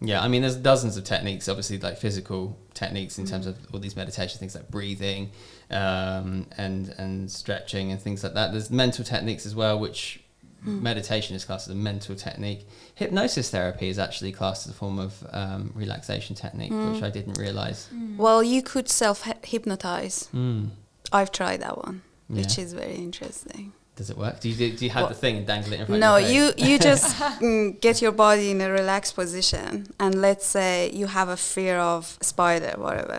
Yeah, 0.00 0.22
I 0.22 0.28
mean, 0.28 0.42
there's 0.42 0.56
dozens 0.56 0.96
of 0.96 1.04
techniques, 1.04 1.48
obviously, 1.48 1.78
like 1.78 1.98
physical 1.98 2.56
techniques 2.72 3.18
in 3.18 3.26
terms 3.26 3.46
of 3.46 3.58
all 3.72 3.80
these 3.80 3.96
meditation 3.96 4.38
things 4.38 4.54
like 4.54 4.70
breathing 4.70 5.32
um, 5.70 6.46
and 6.56 6.94
and 6.98 7.28
stretching 7.28 7.90
and 7.90 8.00
things 8.00 8.22
like 8.22 8.34
that. 8.34 8.52
There's 8.52 8.70
mental 8.70 9.04
techniques 9.04 9.44
as 9.44 9.56
well, 9.56 9.78
which 9.78 10.20
meditation 10.62 11.34
is 11.34 11.44
classed 11.44 11.68
as 11.68 11.74
a 11.74 11.76
mental 11.76 12.14
technique. 12.14 12.66
Hypnosis 12.94 13.50
therapy 13.50 13.88
is 13.88 13.98
actually 13.98 14.32
classed 14.32 14.66
as 14.66 14.72
a 14.72 14.76
form 14.76 14.98
of 14.98 15.26
um, 15.32 15.72
relaxation 15.74 16.36
technique, 16.36 16.72
which 16.72 17.02
I 17.02 17.10
didn't 17.10 17.38
realize. 17.38 17.88
Well, 18.16 18.42
you 18.42 18.62
could 18.62 18.88
self 18.88 19.26
hypnotize. 19.42 20.28
Mm. 20.32 20.70
I've 21.12 21.32
tried 21.32 21.60
that 21.62 21.78
one, 21.84 22.02
which 22.28 22.58
is 22.58 22.72
very 22.72 22.96
interesting. 22.96 23.72
Does 23.98 24.10
it 24.10 24.16
work? 24.16 24.36
Do 24.40 24.48
you 24.48 24.56
do 24.78 24.84
you 24.86 24.92
have 24.96 25.02
Well, 25.04 25.08
the 25.14 25.20
thing 25.24 25.34
and 25.38 25.46
dangle 25.52 25.72
it 25.72 25.80
in 25.80 25.86
front 25.86 26.00
No, 26.00 26.12
of 26.16 26.22
your 26.30 26.52
face? 26.52 26.60
you 26.60 26.66
you 26.70 26.78
just 26.90 27.06
mm, 27.46 27.80
get 27.86 27.96
your 28.04 28.12
body 28.26 28.46
in 28.54 28.60
a 28.68 28.70
relaxed 28.80 29.14
position, 29.22 29.70
and 29.98 30.12
let's 30.26 30.46
say 30.56 30.72
you 31.00 31.06
have 31.18 31.28
a 31.28 31.36
fear 31.36 31.76
of 31.94 32.02
spider, 32.32 32.72
whatever. 32.86 33.18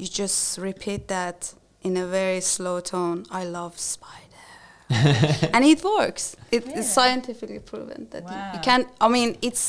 You 0.00 0.06
just 0.22 0.58
repeat 0.58 1.02
that 1.16 1.38
in 1.82 1.96
a 1.96 2.06
very 2.18 2.40
slow 2.54 2.80
tone. 2.80 3.18
I 3.40 3.42
love 3.44 3.74
spider, 3.78 4.42
and 5.54 5.62
it 5.64 5.80
works. 5.84 6.24
It 6.50 6.64
Really? 6.66 6.80
is 6.80 6.86
scientifically 6.98 7.60
proven 7.72 8.00
that 8.12 8.22
you- 8.30 8.40
Wow. 8.42 8.52
you 8.54 8.60
can. 8.68 8.80
I 9.00 9.08
mean, 9.16 9.30
it's 9.48 9.64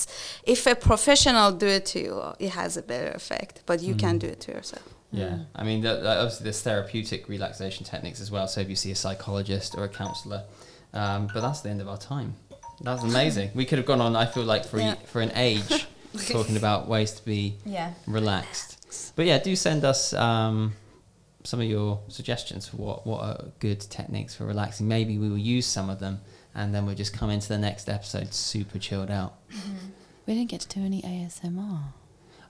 if 0.54 0.62
a 0.66 0.76
professional 0.76 1.52
do 1.64 1.68
it 1.68 1.86
to 1.94 2.00
you, 2.06 2.14
it 2.46 2.52
has 2.62 2.72
a 2.78 2.82
better 2.82 3.12
effect. 3.22 3.54
But 3.70 3.78
you 3.88 3.94
can 4.04 4.16
Mm. 4.16 4.20
do 4.24 4.28
it 4.34 4.40
to 4.46 4.52
yourself. 4.58 4.88
Yeah, 5.12 5.40
I 5.56 5.64
mean, 5.64 5.82
th- 5.82 5.96
th- 5.98 6.06
obviously 6.06 6.44
there's 6.44 6.62
therapeutic 6.62 7.28
relaxation 7.30 7.84
techniques 7.86 8.22
as 8.22 8.30
well. 8.30 8.48
So 8.48 8.62
if 8.62 8.70
you 8.70 8.76
see 8.76 8.92
a 8.92 8.96
psychologist 8.96 9.74
or 9.76 9.84
a 9.84 9.90
counselor, 9.90 10.44
um, 10.94 11.28
but 11.34 11.42
that's 11.42 11.62
the 11.62 11.70
end 11.70 11.82
of 11.82 11.88
our 11.88 11.98
time. 11.98 12.36
That 12.82 12.94
was 12.94 13.04
amazing. 13.04 13.52
we 13.56 13.66
could 13.66 13.80
have 13.80 13.88
gone 13.88 14.02
on. 14.02 14.16
I 14.16 14.26
feel 14.26 14.44
like 14.44 14.66
for 14.66 14.80
Yeah. 14.80 14.94
e- 14.94 15.06
for 15.06 15.22
an 15.22 15.32
age, 15.36 15.88
talking 16.30 16.58
about 16.58 16.88
ways 16.88 17.12
to 17.14 17.26
be 17.26 17.56
Yeah. 17.66 17.94
relaxed. 18.08 19.14
But 19.16 19.26
yeah, 19.26 19.40
do 19.40 19.56
send 19.56 19.84
us 19.84 20.14
um, 20.14 20.74
some 21.44 21.60
of 21.60 21.68
your 21.68 22.02
suggestions 22.08 22.68
for 22.68 22.78
what 22.78 23.08
what 23.08 23.22
are 23.22 23.46
good 23.60 23.80
techniques 23.82 24.36
for 24.36 24.46
relaxing. 24.46 24.88
Maybe 24.88 25.18
we 25.18 25.28
will 25.30 25.38
use 25.38 25.66
some 25.66 25.90
of 25.90 26.00
them, 26.00 26.22
and 26.56 26.74
then 26.74 26.86
we'll 26.86 26.96
just 26.96 27.14
come 27.14 27.30
into 27.32 27.48
the 27.48 27.58
next 27.58 27.90
episode 27.90 28.34
super 28.34 28.78
chilled 28.80 29.10
out. 29.12 29.34
We 30.28 30.36
didn't 30.36 30.50
get 30.52 30.62
to 30.62 30.80
do 30.80 30.86
any 30.86 31.02
ASMR. 31.02 31.80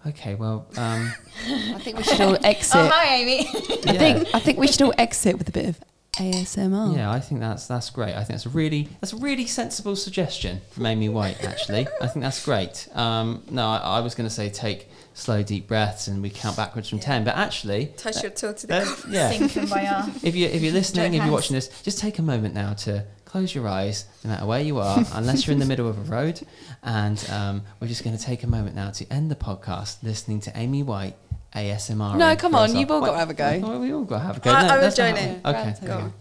Okay, 0.08 0.36
well, 0.36 0.68
um, 0.77 1.13
I 1.48 1.79
think 1.79 1.98
we 1.98 2.03
should 2.03 2.22
all 2.22 2.38
exit. 2.44 2.75
Oh, 2.75 2.88
hi, 2.88 3.15
Amy. 3.15 3.48
I 3.48 3.91
yeah. 3.91 3.91
think 3.94 4.27
I 4.34 4.39
think 4.39 4.58
we 4.58 4.68
should 4.68 4.82
all 4.82 4.94
exit 4.98 5.38
with 5.38 5.50
a 5.50 5.51
bit 5.51 5.65
of 5.65 5.79
ASMR. 6.13 6.96
Yeah, 6.96 7.12
I 7.12 7.20
think 7.20 7.41
that's 7.41 7.68
that's 7.68 7.89
great. 7.89 8.13
I 8.13 8.24
think 8.24 8.29
that's 8.29 8.46
a 8.46 8.50
really 8.50 8.89
that's 9.01 9.13
a 9.13 9.18
really 9.18 9.46
sensible 9.46 9.96
suggestion 9.96 10.62
from 10.72 10.86
Amy 10.86 11.10
White. 11.10 11.44
Actually, 11.44 11.88
I 12.01 12.08
think 12.08 12.24
that's 12.24 12.44
great. 12.44 12.88
Um, 12.94 13.44
no, 13.50 13.68
I, 13.68 13.77
I 13.77 14.00
was 14.01 14.15
going 14.15 14.27
to 14.27 14.34
say 14.34 14.50
take 14.50 14.88
slow 15.13 15.44
deep 15.44 15.68
breaths 15.68 16.08
and 16.08 16.22
we 16.22 16.29
count 16.29 16.56
backwards 16.56 16.89
from 16.89 17.00
ten, 17.00 17.24
but 17.24 17.36
actually, 17.36 17.88
Touch 17.98 18.22
your 18.22 18.32
toe 18.32 18.53
to 18.53 18.68
the 18.68 18.82
uh, 18.82 18.96
yeah, 19.10 19.32
Sing 19.32 19.41
Kumbaya. 19.50 20.24
if 20.24 20.36
you 20.36 20.48
if 20.48 20.62
you're 20.62 20.74
listening, 20.74 21.13
if 21.13 21.24
you're 21.24 21.32
watching 21.32 21.56
this, 21.56 21.82
just 21.84 22.00
take 22.00 22.20
a 22.20 22.24
moment 22.24 22.53
now 22.53 22.74
to 22.74 23.06
close 23.30 23.54
your 23.54 23.68
eyes, 23.68 24.06
no 24.24 24.32
matter 24.32 24.46
where 24.46 24.60
you 24.62 24.80
are, 24.80 24.98
unless 25.14 25.46
you're 25.46 25.54
in 25.54 25.60
the 25.60 25.66
middle 25.66 25.88
of 25.88 25.98
a 25.98 26.02
road, 26.12 26.42
and 26.84 27.24
um, 27.32 27.62
we're 27.80 27.88
just 27.88 28.04
going 28.04 28.18
to 28.18 28.24
take 28.24 28.44
a 28.44 28.48
moment 28.48 28.76
now 28.76 28.90
to 28.92 29.06
end 29.14 29.30
the 29.32 29.36
podcast 29.36 30.04
listening 30.04 30.42
to 30.42 30.52
Amy 30.58 30.84
White 30.84 31.16
ASMR. 31.56 32.18
No, 32.18 32.36
come 32.36 32.56
on, 32.56 32.76
you've 32.76 32.92
all 32.92 33.02
got 33.02 33.12
to 33.14 33.18
have 33.18 33.30
a 33.30 33.34
go. 33.34 33.80
we 33.80 33.94
all 33.94 34.04
got 34.04 34.20
to 34.20 34.24
have 34.26 34.38
a 34.38 34.40
go. 34.40 34.52
I- 34.52 34.62
No, 34.62 34.68
I 34.68 34.76
will 34.76 34.82
that's 34.82 34.98
not 34.98 35.16
join 35.16 35.42
how- 35.44 35.52
Okay, 35.52 35.76
Go 35.86 35.94
on. 35.94 36.14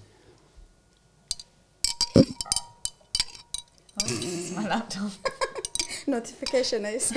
Oh, 4.00 4.06
this 4.06 4.24
is 4.24 4.56
my 4.56 4.68
laptop. 4.68 5.10
notification 6.06 6.84
is. 6.86 7.12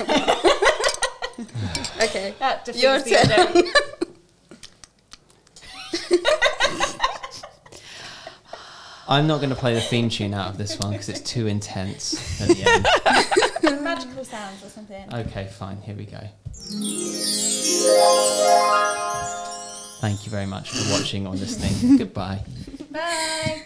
okay. 2.00 2.34
That 2.38 2.64
defeats 2.64 2.82
Your 2.82 2.98
the 2.98 3.91
I'm 9.12 9.26
not 9.26 9.42
going 9.42 9.50
to 9.50 9.56
play 9.56 9.74
the 9.74 9.80
theme 9.82 10.08
tune 10.08 10.32
out 10.32 10.48
of 10.48 10.56
this 10.56 10.78
one 10.78 10.92
because 10.92 11.10
it's 11.10 11.20
too 11.20 11.46
intense 11.46 12.40
at 12.40 12.48
the 12.48 12.62
end. 12.64 13.82
Magical 13.84 14.24
sounds 14.24 14.64
or 14.64 14.70
something. 14.70 15.12
Okay, 15.12 15.48
fine. 15.48 15.76
Here 15.82 15.94
we 15.94 16.06
go. 16.06 16.18
Thank 20.00 20.24
you 20.24 20.30
very 20.30 20.46
much 20.46 20.70
for 20.70 20.92
watching 20.92 21.26
or 21.26 21.34
listening. 21.34 21.96
Goodbye. 21.98 22.42
Bye. 22.90 23.61